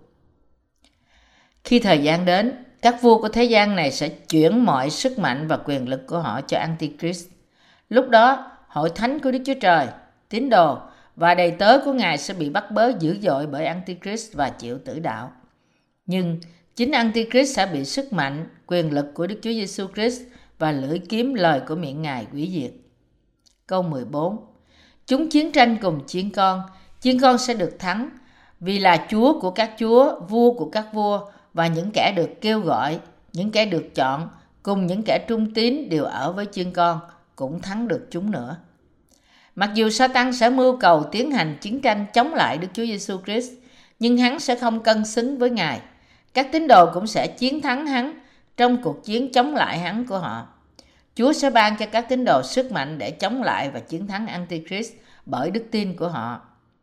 Khi 1.63 1.79
thời 1.79 2.03
gian 2.03 2.25
đến, 2.25 2.63
các 2.81 3.01
vua 3.01 3.21
của 3.21 3.29
thế 3.29 3.43
gian 3.43 3.75
này 3.75 3.91
sẽ 3.91 4.09
chuyển 4.09 4.65
mọi 4.65 4.89
sức 4.89 5.19
mạnh 5.19 5.47
và 5.47 5.57
quyền 5.65 5.89
lực 5.89 6.07
của 6.07 6.19
họ 6.19 6.41
cho 6.41 6.57
Antichrist. 6.57 7.27
Lúc 7.89 8.09
đó, 8.09 8.51
hội 8.67 8.89
thánh 8.95 9.19
của 9.19 9.31
Đức 9.31 9.39
Chúa 9.45 9.53
Trời, 9.61 9.87
tín 10.29 10.49
đồ 10.49 10.77
và 11.15 11.35
đầy 11.35 11.51
tớ 11.51 11.79
của 11.85 11.93
Ngài 11.93 12.17
sẽ 12.17 12.33
bị 12.33 12.49
bắt 12.49 12.71
bớ 12.71 12.91
dữ 12.99 13.17
dội 13.21 13.47
bởi 13.47 13.65
Antichrist 13.65 14.33
và 14.33 14.49
chịu 14.49 14.79
tử 14.85 14.99
đạo. 14.99 15.31
Nhưng 16.05 16.39
chính 16.75 16.91
Antichrist 16.91 17.55
sẽ 17.55 17.65
bị 17.65 17.85
sức 17.85 18.13
mạnh, 18.13 18.47
quyền 18.67 18.93
lực 18.93 19.05
của 19.13 19.27
Đức 19.27 19.39
Chúa 19.41 19.51
Giêsu 19.51 19.87
Christ 19.95 20.21
và 20.59 20.71
lưỡi 20.71 20.99
kiếm 20.99 21.33
lời 21.33 21.61
của 21.67 21.75
miệng 21.75 22.01
Ngài 22.01 22.27
quỷ 22.33 22.51
diệt. 22.53 22.71
Câu 23.67 23.83
14 23.83 24.48
Chúng 25.09 25.29
chiến 25.29 25.51
tranh 25.51 25.77
cùng 25.81 25.99
chiến 26.07 26.31
con, 26.31 26.61
chiến 27.01 27.19
con 27.19 27.37
sẽ 27.37 27.53
được 27.53 27.79
thắng 27.79 28.09
vì 28.59 28.79
là 28.79 29.05
chúa 29.09 29.39
của 29.39 29.51
các 29.51 29.71
chúa, 29.79 30.19
vua 30.19 30.53
của 30.53 30.69
các 30.69 30.93
vua 30.93 31.19
và 31.53 31.67
những 31.67 31.91
kẻ 31.93 32.13
được 32.15 32.29
kêu 32.41 32.59
gọi, 32.59 32.99
những 33.33 33.51
kẻ 33.51 33.65
được 33.65 33.95
chọn 33.95 34.29
cùng 34.63 34.87
những 34.87 35.03
kẻ 35.03 35.25
trung 35.27 35.53
tín 35.53 35.89
đều 35.89 36.03
ở 36.03 36.31
với 36.31 36.45
chiên 36.51 36.71
con 36.71 36.99
cũng 37.35 37.61
thắng 37.61 37.87
được 37.87 38.07
chúng 38.11 38.31
nữa. 38.31 38.55
Mặc 39.55 39.69
dù 39.73 39.89
Satan 39.89 40.33
sẽ 40.33 40.49
mưu 40.49 40.77
cầu 40.77 41.03
tiến 41.11 41.31
hành 41.31 41.57
chiến 41.61 41.81
tranh 41.81 42.05
chống 42.13 42.33
lại 42.33 42.57
Đức 42.57 42.67
Chúa 42.73 42.85
Giêsu 42.85 43.17
Christ, 43.25 43.51
nhưng 43.99 44.17
hắn 44.17 44.39
sẽ 44.39 44.55
không 44.55 44.83
cân 44.83 45.05
xứng 45.05 45.37
với 45.37 45.49
Ngài. 45.49 45.81
Các 46.33 46.47
tín 46.51 46.67
đồ 46.67 46.89
cũng 46.93 47.07
sẽ 47.07 47.27
chiến 47.27 47.61
thắng 47.61 47.87
hắn 47.87 48.19
trong 48.57 48.83
cuộc 48.83 49.05
chiến 49.05 49.31
chống 49.31 49.55
lại 49.55 49.79
hắn 49.79 50.05
của 50.05 50.17
họ. 50.17 50.47
Chúa 51.19 51.33
sẽ 51.33 51.49
ban 51.49 51.77
cho 51.77 51.85
các 51.85 52.09
tín 52.09 52.25
đồ 52.25 52.43
sức 52.43 52.71
mạnh 52.71 52.97
để 52.97 53.11
chống 53.11 53.43
lại 53.43 53.69
và 53.69 53.79
chiến 53.79 54.07
thắng 54.07 54.27
Antichrist 54.27 54.93
bởi 55.25 55.51
đức 55.51 55.63
tin 55.71 55.95
của 55.95 56.07
họ. 56.07 56.41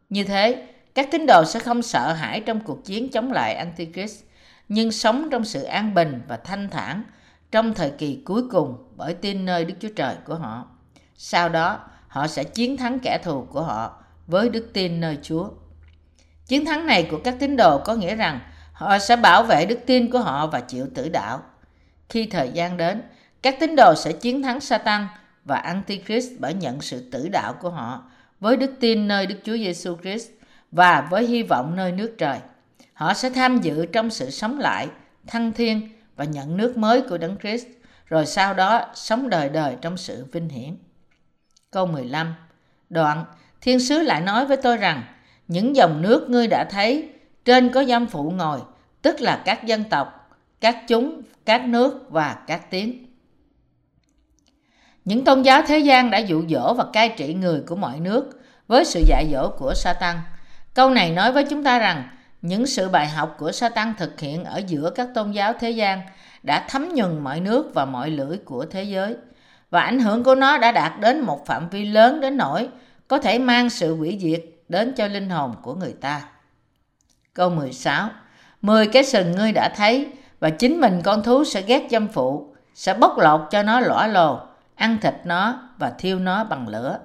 Như 0.09 0.25
thế, 0.25 0.67
các 0.95 1.09
tín 1.11 1.27
đồ 1.27 1.45
sẽ 1.45 1.61
không 1.61 1.83
sợ 1.83 2.13
hãi 2.13 2.41
trong 2.41 2.61
cuộc 2.61 2.85
chiến 2.85 3.11
chống 3.11 3.33
lại 3.33 3.55
Antichrist, 3.55 4.25
nhưng 4.69 4.93
sống 4.93 5.29
trong 5.31 5.45
sự 5.45 5.63
an 5.63 5.95
bình 5.95 6.23
và 6.29 6.37
thanh 6.37 6.69
thản 6.71 7.03
trong 7.51 7.75
thời 7.75 7.91
kỳ 7.91 8.23
cuối 8.25 8.43
cùng 8.51 8.77
bởi 8.97 9.15
tin 9.15 9.45
nơi 9.45 9.65
Đức 9.65 9.75
Chúa 9.81 9.89
Trời 9.97 10.15
của 10.25 10.35
họ. 10.35 10.67
Sau 11.15 11.49
đó, 11.49 11.81
họ 12.09 12.27
sẽ 12.27 12.45
chiến 12.45 12.77
thắng 12.77 12.99
kẻ 12.99 13.19
thù 13.23 13.47
của 13.51 13.63
họ 13.63 14.03
với 14.27 14.49
đức 14.49 14.71
tin 14.73 15.01
nơi 15.01 15.19
Chúa. 15.23 15.49
Chiến 16.47 16.65
thắng 16.65 16.87
này 16.87 17.09
của 17.11 17.19
các 17.25 17.37
tín 17.39 17.57
đồ 17.57 17.79
có 17.79 17.95
nghĩa 17.95 18.15
rằng 18.15 18.41
họ 18.73 18.99
sẽ 18.99 19.17
bảo 19.17 19.43
vệ 19.43 19.67
đức 19.67 19.79
tin 19.87 20.11
của 20.11 20.19
họ 20.19 20.47
và 20.47 20.61
chịu 20.61 20.87
tử 20.95 21.09
đạo. 21.09 21.43
Khi 22.09 22.27
thời 22.27 22.51
gian 22.51 22.77
đến, 22.77 23.03
các 23.43 23.57
tín 23.61 23.77
đồ 23.77 23.95
sẽ 23.95 24.13
chiến 24.13 24.43
thắng 24.43 24.61
Satan 24.61 25.07
và 25.45 25.57
Antichrist 25.57 26.31
bởi 26.39 26.55
nhận 26.55 26.81
sự 26.81 27.11
tử 27.11 27.29
đạo 27.29 27.53
của 27.61 27.71
họ 27.71 28.03
với 28.41 28.57
đức 28.57 28.73
tin 28.81 29.09
nơi 29.09 29.27
Đức 29.27 29.37
Chúa 29.45 29.57
Giêsu 29.57 29.97
Christ 30.03 30.29
và 30.73 31.09
với 31.11 31.27
hy 31.27 31.43
vọng 31.43 31.77
nơi 31.77 31.93
nước 31.93 32.15
trời. 32.19 32.39
Họ 32.93 33.15
sẽ 33.15 33.31
tham 33.31 33.61
dự 33.61 33.87
trong 33.87 34.11
sự 34.11 34.31
sống 34.31 34.59
lại, 34.59 34.89
thăng 35.27 35.53
thiên 35.53 35.89
và 36.17 36.25
nhận 36.25 36.57
nước 36.57 36.77
mới 36.77 37.03
của 37.03 37.19
Đấng 37.19 37.37
Christ, 37.39 37.67
rồi 38.07 38.27
sau 38.27 38.55
đó 38.55 38.87
sống 38.95 39.31
đời 39.31 39.49
đời 39.49 39.77
trong 39.81 39.97
sự 39.97 40.27
vinh 40.33 40.49
hiển. 40.49 40.77
Câu 41.71 41.87
15 41.87 42.35
Đoạn, 42.91 43.25
thiên 43.61 43.81
sứ 43.81 44.03
lại 44.03 44.21
nói 44.21 44.47
với 44.47 44.57
tôi 44.57 44.77
rằng, 44.77 45.03
những 45.49 45.77
dòng 45.77 46.03
nước 46.03 46.31
ngươi 46.31 46.47
đã 46.47 46.65
thấy, 46.71 47.09
trên 47.45 47.69
có 47.69 47.85
dâm 47.85 48.07
phụ 48.07 48.31
ngồi, 48.31 48.61
tức 49.03 49.21
là 49.21 49.43
các 49.45 49.65
dân 49.65 49.85
tộc, 49.85 50.39
các 50.61 50.77
chúng, 50.89 51.23
các 51.45 51.65
nước 51.65 52.07
và 52.11 52.37
các 52.47 52.71
tiếng. 52.71 53.06
Những 55.07 55.25
tôn 55.25 55.43
giáo 55.43 55.63
thế 55.67 55.79
gian 55.79 56.11
đã 56.11 56.19
dụ 56.19 56.43
dỗ 56.49 56.75
và 56.75 56.85
cai 56.93 57.09
trị 57.09 57.35
người 57.35 57.61
của 57.67 57.77
mọi 57.77 58.01
nước 58.01 58.41
với 58.67 58.85
sự 58.85 59.03
dạy 59.09 59.29
dỗ 59.33 59.49
của 59.49 59.75
Satan. 59.75 60.17
Câu 60.75 60.91
này 60.91 61.11
nói 61.11 61.33
với 61.33 61.45
chúng 61.45 61.65
ta 61.65 61.79
rằng 61.79 62.09
những 62.43 62.67
sự 62.67 62.89
bài 62.89 63.09
học 63.09 63.37
của 63.39 63.53
Satan 63.53 63.95
thực 63.99 64.21
hiện 64.21 64.45
ở 64.45 64.61
giữa 64.67 64.91
các 64.91 65.09
tôn 65.15 65.33
giáo 65.33 65.53
thế 65.61 65.71
gian 65.71 66.01
đã 66.43 66.67
thấm 66.69 66.89
nhuần 66.95 67.19
mọi 67.19 67.41
nước 67.41 67.71
và 67.75 67.85
mọi 67.85 68.11
lưỡi 68.11 68.39
của 68.39 68.67
thế 68.71 68.83
giới 68.83 69.17
và 69.71 69.81
ảnh 69.81 70.01
hưởng 70.01 70.25
của 70.25 70.35
nó 70.35 70.59
đã 70.59 70.73
đạt 70.73 70.93
đến 71.01 71.21
một 71.21 71.47
phạm 71.47 71.69
vi 71.69 71.85
lớn 71.85 72.21
đến 72.21 72.37
nỗi 72.37 72.69
có 73.09 73.19
thể 73.19 73.39
mang 73.39 73.71
sự 73.71 73.97
hủy 73.97 74.19
diệt 74.21 74.45
đến 74.69 74.93
cho 74.97 75.07
linh 75.07 75.31
hồn 75.31 75.55
của 75.63 75.75
người 75.75 75.95
ta. 76.01 76.23
Câu 77.35 77.51
16 77.51 78.09
Mười 78.63 78.87
cái 78.87 79.05
sừng 79.05 79.33
ngươi 79.33 79.53
đã 79.53 79.69
thấy 79.77 80.09
và 80.41 80.51
chính 80.51 80.81
mình 80.81 81.01
con 81.05 81.23
thú 81.23 81.45
sẽ 81.45 81.63
ghét 81.63 81.87
dâm 81.91 82.09
phụ, 82.09 82.55
sẽ 82.75 82.95
bóc 82.95 83.19
lột 83.19 83.41
cho 83.51 83.63
nó 83.63 83.81
lõa 83.81 84.07
lồ, 84.07 84.41
ăn 84.77 84.99
thịt 85.01 85.15
nó 85.25 85.61
và 85.79 85.91
thiêu 85.99 86.19
nó 86.19 86.45
bằng 86.45 86.69
lửa. 86.69 86.99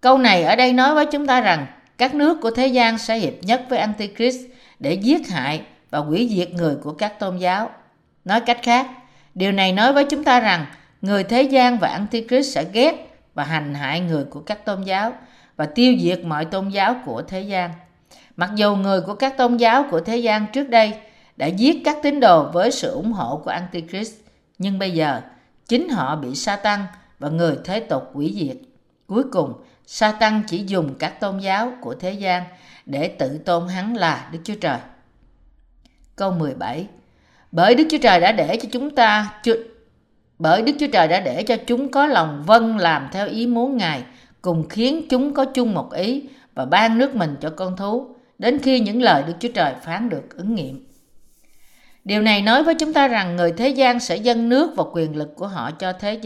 Câu 0.00 0.18
này 0.18 0.42
ở 0.42 0.56
đây 0.56 0.72
nói 0.72 0.94
với 0.94 1.06
chúng 1.06 1.26
ta 1.26 1.40
rằng 1.40 1.66
các 1.98 2.14
nước 2.14 2.38
của 2.40 2.50
thế 2.50 2.66
gian 2.66 2.98
sẽ 2.98 3.18
hiệp 3.18 3.34
nhất 3.42 3.62
với 3.68 3.78
Antichrist 3.78 4.40
để 4.78 4.94
giết 4.94 5.28
hại 5.28 5.62
và 5.90 5.98
hủy 5.98 6.28
diệt 6.30 6.50
người 6.50 6.76
của 6.82 6.92
các 6.92 7.18
tôn 7.18 7.36
giáo. 7.36 7.70
Nói 8.24 8.40
cách 8.40 8.58
khác, 8.62 8.86
điều 9.34 9.52
này 9.52 9.72
nói 9.72 9.92
với 9.92 10.04
chúng 10.04 10.24
ta 10.24 10.40
rằng 10.40 10.66
người 11.02 11.24
thế 11.24 11.42
gian 11.42 11.78
và 11.78 11.88
Antichrist 11.88 12.54
sẽ 12.54 12.64
ghét 12.72 13.18
và 13.34 13.44
hành 13.44 13.74
hại 13.74 14.00
người 14.00 14.24
của 14.24 14.40
các 14.40 14.64
tôn 14.64 14.82
giáo 14.82 15.12
và 15.56 15.66
tiêu 15.66 15.94
diệt 16.00 16.24
mọi 16.24 16.44
tôn 16.44 16.68
giáo 16.68 16.94
của 17.04 17.22
thế 17.22 17.40
gian. 17.40 17.70
Mặc 18.36 18.50
dù 18.54 18.76
người 18.76 19.00
của 19.00 19.14
các 19.14 19.36
tôn 19.36 19.56
giáo 19.56 19.84
của 19.90 20.00
thế 20.00 20.16
gian 20.16 20.46
trước 20.52 20.68
đây 20.68 20.92
đã 21.36 21.46
giết 21.46 21.82
các 21.84 21.96
tín 22.02 22.20
đồ 22.20 22.50
với 22.52 22.70
sự 22.70 22.90
ủng 22.90 23.12
hộ 23.12 23.40
của 23.44 23.50
Antichrist, 23.50 24.14
nhưng 24.58 24.78
bây 24.78 24.90
giờ 24.90 25.20
chính 25.70 25.88
họ 25.88 26.16
bị 26.16 26.34
Satan 26.34 26.80
và 27.18 27.28
người 27.28 27.56
thế 27.64 27.80
tục 27.80 28.02
quỷ 28.12 28.36
diệt. 28.40 28.56
Cuối 29.06 29.24
cùng, 29.32 29.52
Satan 29.86 30.42
chỉ 30.48 30.64
dùng 30.66 30.94
các 30.98 31.20
tôn 31.20 31.38
giáo 31.38 31.72
của 31.80 31.94
thế 31.94 32.12
gian 32.12 32.44
để 32.86 33.08
tự 33.08 33.38
tôn 33.38 33.68
hắn 33.68 33.96
là 33.96 34.28
Đức 34.32 34.38
Chúa 34.44 34.54
Trời. 34.60 34.78
Câu 36.16 36.32
17 36.32 36.86
Bởi 37.52 37.74
Đức 37.74 37.84
Chúa 37.90 37.98
Trời 38.02 38.20
đã 38.20 38.32
để 38.32 38.56
cho 38.56 38.68
chúng 38.72 38.90
ta 38.90 39.40
bởi 40.38 40.62
Đức 40.62 40.72
Chúa 40.80 40.86
Trời 40.92 41.08
đã 41.08 41.20
để 41.20 41.42
cho 41.42 41.56
chúng 41.66 41.90
có 41.90 42.06
lòng 42.06 42.42
vâng 42.46 42.78
làm 42.78 43.08
theo 43.12 43.28
ý 43.28 43.46
muốn 43.46 43.76
Ngài, 43.76 44.02
cùng 44.42 44.68
khiến 44.68 45.06
chúng 45.10 45.34
có 45.34 45.44
chung 45.44 45.74
một 45.74 45.92
ý 45.92 46.28
và 46.54 46.64
ban 46.64 46.98
nước 46.98 47.14
mình 47.14 47.36
cho 47.40 47.50
con 47.50 47.76
thú, 47.76 48.14
đến 48.38 48.58
khi 48.58 48.80
những 48.80 49.02
lời 49.02 49.22
Đức 49.26 49.34
Chúa 49.40 49.52
Trời 49.54 49.74
phán 49.84 50.08
được 50.08 50.36
ứng 50.36 50.54
nghiệm. 50.54 50.89
Điều 52.04 52.22
này 52.22 52.42
nói 52.42 52.62
với 52.62 52.74
chúng 52.74 52.92
ta 52.92 53.08
rằng 53.08 53.36
người 53.36 53.52
thế 53.52 53.68
gian 53.68 54.00
sẽ 54.00 54.16
dâng 54.16 54.48
nước 54.48 54.72
và 54.76 54.84
quyền 54.92 55.16
lực 55.16 55.36
của 55.36 55.46
họ 55.46 55.70
cho 55.70 55.92
thế 55.92 56.20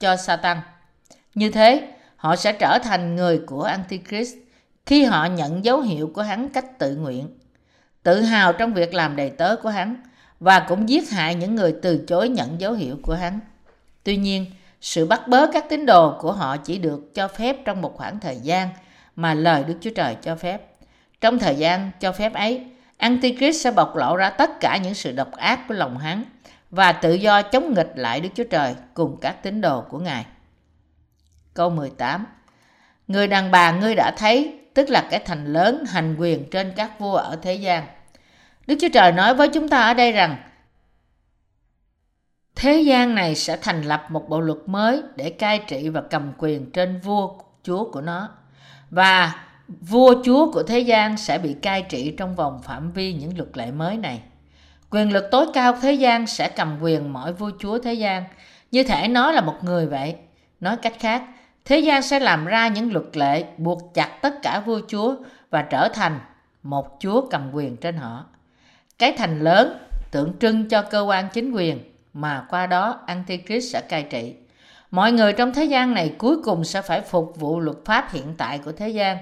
cho 0.00 0.16
Satan. 0.16 0.56
Như 1.34 1.50
thế, 1.50 1.92
họ 2.16 2.36
sẽ 2.36 2.52
trở 2.52 2.78
thành 2.78 3.16
người 3.16 3.40
của 3.46 3.62
Antichrist 3.62 4.34
khi 4.86 5.04
họ 5.04 5.26
nhận 5.26 5.64
dấu 5.64 5.80
hiệu 5.80 6.10
của 6.14 6.22
hắn 6.22 6.48
cách 6.48 6.78
tự 6.78 6.96
nguyện, 6.96 7.28
tự 8.02 8.20
hào 8.20 8.52
trong 8.52 8.74
việc 8.74 8.94
làm 8.94 9.16
đầy 9.16 9.30
tớ 9.30 9.56
của 9.56 9.68
hắn 9.68 9.96
và 10.40 10.60
cũng 10.68 10.88
giết 10.88 11.10
hại 11.10 11.34
những 11.34 11.54
người 11.54 11.74
từ 11.82 12.04
chối 12.08 12.28
nhận 12.28 12.60
dấu 12.60 12.72
hiệu 12.72 12.96
của 13.02 13.14
hắn. 13.14 13.40
Tuy 14.04 14.16
nhiên, 14.16 14.46
sự 14.80 15.06
bắt 15.06 15.28
bớ 15.28 15.46
các 15.52 15.64
tín 15.68 15.86
đồ 15.86 16.18
của 16.20 16.32
họ 16.32 16.56
chỉ 16.56 16.78
được 16.78 17.14
cho 17.14 17.28
phép 17.28 17.56
trong 17.64 17.82
một 17.82 17.96
khoảng 17.96 18.20
thời 18.20 18.36
gian 18.36 18.68
mà 19.16 19.34
lời 19.34 19.64
Đức 19.64 19.74
Chúa 19.80 19.90
Trời 19.90 20.16
cho 20.22 20.36
phép. 20.36 20.62
Trong 21.20 21.38
thời 21.38 21.56
gian 21.56 21.90
cho 22.00 22.12
phép 22.12 22.34
ấy, 22.34 22.66
Antichrist 23.00 23.64
sẽ 23.64 23.70
bộc 23.70 23.96
lộ 23.96 24.16
ra 24.16 24.30
tất 24.30 24.60
cả 24.60 24.76
những 24.76 24.94
sự 24.94 25.12
độc 25.12 25.32
ác 25.32 25.60
của 25.68 25.74
lòng 25.74 25.98
hắn 25.98 26.24
và 26.70 26.92
tự 26.92 27.14
do 27.14 27.42
chống 27.42 27.74
nghịch 27.74 27.92
lại 27.94 28.20
Đức 28.20 28.28
Chúa 28.34 28.44
Trời 28.44 28.74
cùng 28.94 29.16
các 29.20 29.42
tín 29.42 29.60
đồ 29.60 29.80
của 29.80 29.98
Ngài. 29.98 30.26
Câu 31.54 31.70
18 31.70 32.26
Người 33.08 33.26
đàn 33.26 33.50
bà 33.50 33.72
ngươi 33.72 33.94
đã 33.94 34.12
thấy, 34.16 34.58
tức 34.74 34.90
là 34.90 35.08
cái 35.10 35.20
thành 35.26 35.52
lớn 35.52 35.84
hành 35.88 36.16
quyền 36.18 36.50
trên 36.50 36.72
các 36.76 36.98
vua 36.98 37.14
ở 37.14 37.36
thế 37.42 37.54
gian. 37.54 37.86
Đức 38.66 38.76
Chúa 38.80 38.88
Trời 38.92 39.12
nói 39.12 39.34
với 39.34 39.48
chúng 39.48 39.68
ta 39.68 39.82
ở 39.82 39.94
đây 39.94 40.12
rằng 40.12 40.36
thế 42.54 42.80
gian 42.80 43.14
này 43.14 43.34
sẽ 43.34 43.56
thành 43.56 43.82
lập 43.82 44.06
một 44.08 44.28
bộ 44.28 44.40
luật 44.40 44.58
mới 44.66 45.02
để 45.16 45.30
cai 45.30 45.58
trị 45.68 45.88
và 45.88 46.02
cầm 46.10 46.32
quyền 46.38 46.70
trên 46.70 47.00
vua 47.00 47.30
chúa 47.62 47.90
của 47.90 48.00
nó. 48.00 48.28
Và 48.90 49.34
vua 49.80 50.14
chúa 50.24 50.52
của 50.52 50.62
thế 50.62 50.78
gian 50.80 51.16
sẽ 51.16 51.38
bị 51.38 51.54
cai 51.62 51.82
trị 51.82 52.14
trong 52.18 52.34
vòng 52.34 52.60
phạm 52.62 52.92
vi 52.92 53.12
những 53.12 53.36
luật 53.36 53.48
lệ 53.54 53.70
mới 53.70 53.96
này. 53.96 54.22
Quyền 54.90 55.12
lực 55.12 55.28
tối 55.30 55.46
cao 55.54 55.76
thế 55.82 55.92
gian 55.92 56.26
sẽ 56.26 56.48
cầm 56.48 56.78
quyền 56.82 57.12
mọi 57.12 57.32
vua 57.32 57.50
chúa 57.58 57.78
thế 57.78 57.94
gian, 57.94 58.24
như 58.70 58.82
thể 58.82 59.08
nó 59.08 59.32
là 59.32 59.40
một 59.40 59.56
người 59.62 59.86
vậy. 59.86 60.14
Nói 60.60 60.76
cách 60.76 60.94
khác, 60.98 61.22
thế 61.64 61.78
gian 61.78 62.02
sẽ 62.02 62.20
làm 62.20 62.46
ra 62.46 62.68
những 62.68 62.92
luật 62.92 63.16
lệ 63.16 63.44
buộc 63.58 63.94
chặt 63.94 64.18
tất 64.22 64.42
cả 64.42 64.60
vua 64.60 64.80
chúa 64.88 65.14
và 65.50 65.62
trở 65.62 65.88
thành 65.88 66.20
một 66.62 66.96
chúa 67.00 67.28
cầm 67.30 67.50
quyền 67.52 67.76
trên 67.76 67.96
họ. 67.96 68.24
Cái 68.98 69.14
thành 69.18 69.40
lớn 69.40 69.78
tượng 70.10 70.32
trưng 70.40 70.68
cho 70.68 70.82
cơ 70.82 71.00
quan 71.00 71.28
chính 71.32 71.52
quyền 71.52 71.78
mà 72.12 72.46
qua 72.50 72.66
đó 72.66 73.00
Antichrist 73.06 73.72
sẽ 73.72 73.80
cai 73.80 74.02
trị. 74.02 74.34
Mọi 74.90 75.12
người 75.12 75.32
trong 75.32 75.54
thế 75.54 75.64
gian 75.64 75.94
này 75.94 76.14
cuối 76.18 76.36
cùng 76.42 76.64
sẽ 76.64 76.82
phải 76.82 77.00
phục 77.00 77.36
vụ 77.36 77.60
luật 77.60 77.76
pháp 77.84 78.12
hiện 78.12 78.34
tại 78.38 78.58
của 78.58 78.72
thế 78.72 78.88
gian 78.88 79.18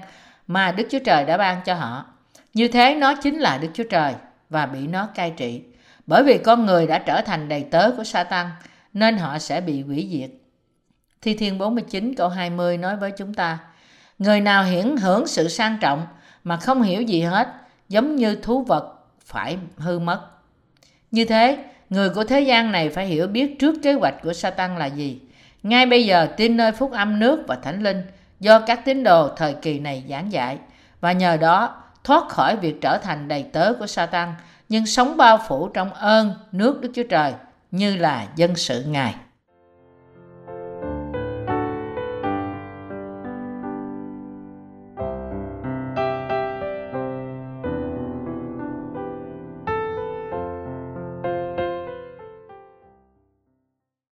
mà 0.49 0.71
Đức 0.71 0.87
Chúa 0.89 0.99
Trời 1.05 1.25
đã 1.25 1.37
ban 1.37 1.61
cho 1.65 1.73
họ. 1.73 2.05
Như 2.53 2.67
thế 2.67 2.95
nó 2.95 3.15
chính 3.15 3.39
là 3.39 3.57
Đức 3.57 3.67
Chúa 3.73 3.83
Trời 3.89 4.13
và 4.49 4.65
bị 4.65 4.87
nó 4.87 5.07
cai 5.15 5.33
trị. 5.37 5.61
Bởi 6.07 6.23
vì 6.23 6.37
con 6.37 6.65
người 6.65 6.87
đã 6.87 6.99
trở 6.99 7.21
thành 7.21 7.49
đầy 7.49 7.63
tớ 7.71 7.91
của 7.97 8.03
Satan 8.03 8.49
nên 8.93 9.17
họ 9.17 9.39
sẽ 9.39 9.61
bị 9.61 9.81
hủy 9.81 10.09
diệt. 10.11 10.29
Thi 11.21 11.33
Thiên 11.33 11.57
49 11.57 12.15
câu 12.15 12.29
20 12.29 12.77
nói 12.77 12.97
với 12.97 13.11
chúng 13.11 13.33
ta 13.33 13.59
Người 14.19 14.41
nào 14.41 14.63
hiển 14.63 14.97
hưởng 14.97 15.27
sự 15.27 15.47
sang 15.47 15.77
trọng 15.81 16.07
mà 16.43 16.57
không 16.57 16.81
hiểu 16.81 17.01
gì 17.01 17.21
hết 17.21 17.47
giống 17.89 18.15
như 18.15 18.35
thú 18.35 18.61
vật 18.61 18.93
phải 19.25 19.57
hư 19.77 19.99
mất. 19.99 20.21
Như 21.11 21.25
thế, 21.25 21.57
người 21.89 22.09
của 22.09 22.23
thế 22.23 22.41
gian 22.41 22.71
này 22.71 22.89
phải 22.89 23.05
hiểu 23.05 23.27
biết 23.27 23.59
trước 23.59 23.75
kế 23.83 23.93
hoạch 23.93 24.15
của 24.23 24.33
Satan 24.33 24.77
là 24.77 24.85
gì. 24.85 25.19
Ngay 25.63 25.85
bây 25.85 26.05
giờ 26.05 26.27
tin 26.37 26.57
nơi 26.57 26.71
phúc 26.71 26.91
âm 26.91 27.19
nước 27.19 27.43
và 27.47 27.55
thánh 27.55 27.83
linh 27.83 28.01
do 28.39 28.59
các 28.59 28.85
tín 28.85 29.03
đồ 29.03 29.29
thời 29.37 29.53
kỳ 29.53 29.79
này 29.79 30.03
giảng 30.09 30.31
dạy 30.31 30.57
và 31.01 31.11
nhờ 31.11 31.37
đó, 31.37 31.75
thoát 32.03 32.29
khỏi 32.29 32.55
việc 32.55 32.81
trở 32.81 32.97
thành 32.97 33.27
đầy 33.27 33.43
tớ 33.43 33.73
của 33.79 33.87
Satan, 33.87 34.33
nhưng 34.69 34.85
sống 34.85 35.17
bao 35.17 35.39
phủ 35.47 35.67
trong 35.67 35.93
ơn 35.93 36.33
nước 36.51 36.81
Đức 36.81 36.91
Chúa 36.95 37.03
Trời 37.09 37.33
như 37.71 37.95
là 37.95 38.27
dân 38.35 38.55
sự 38.55 38.83
Ngài. 38.87 39.15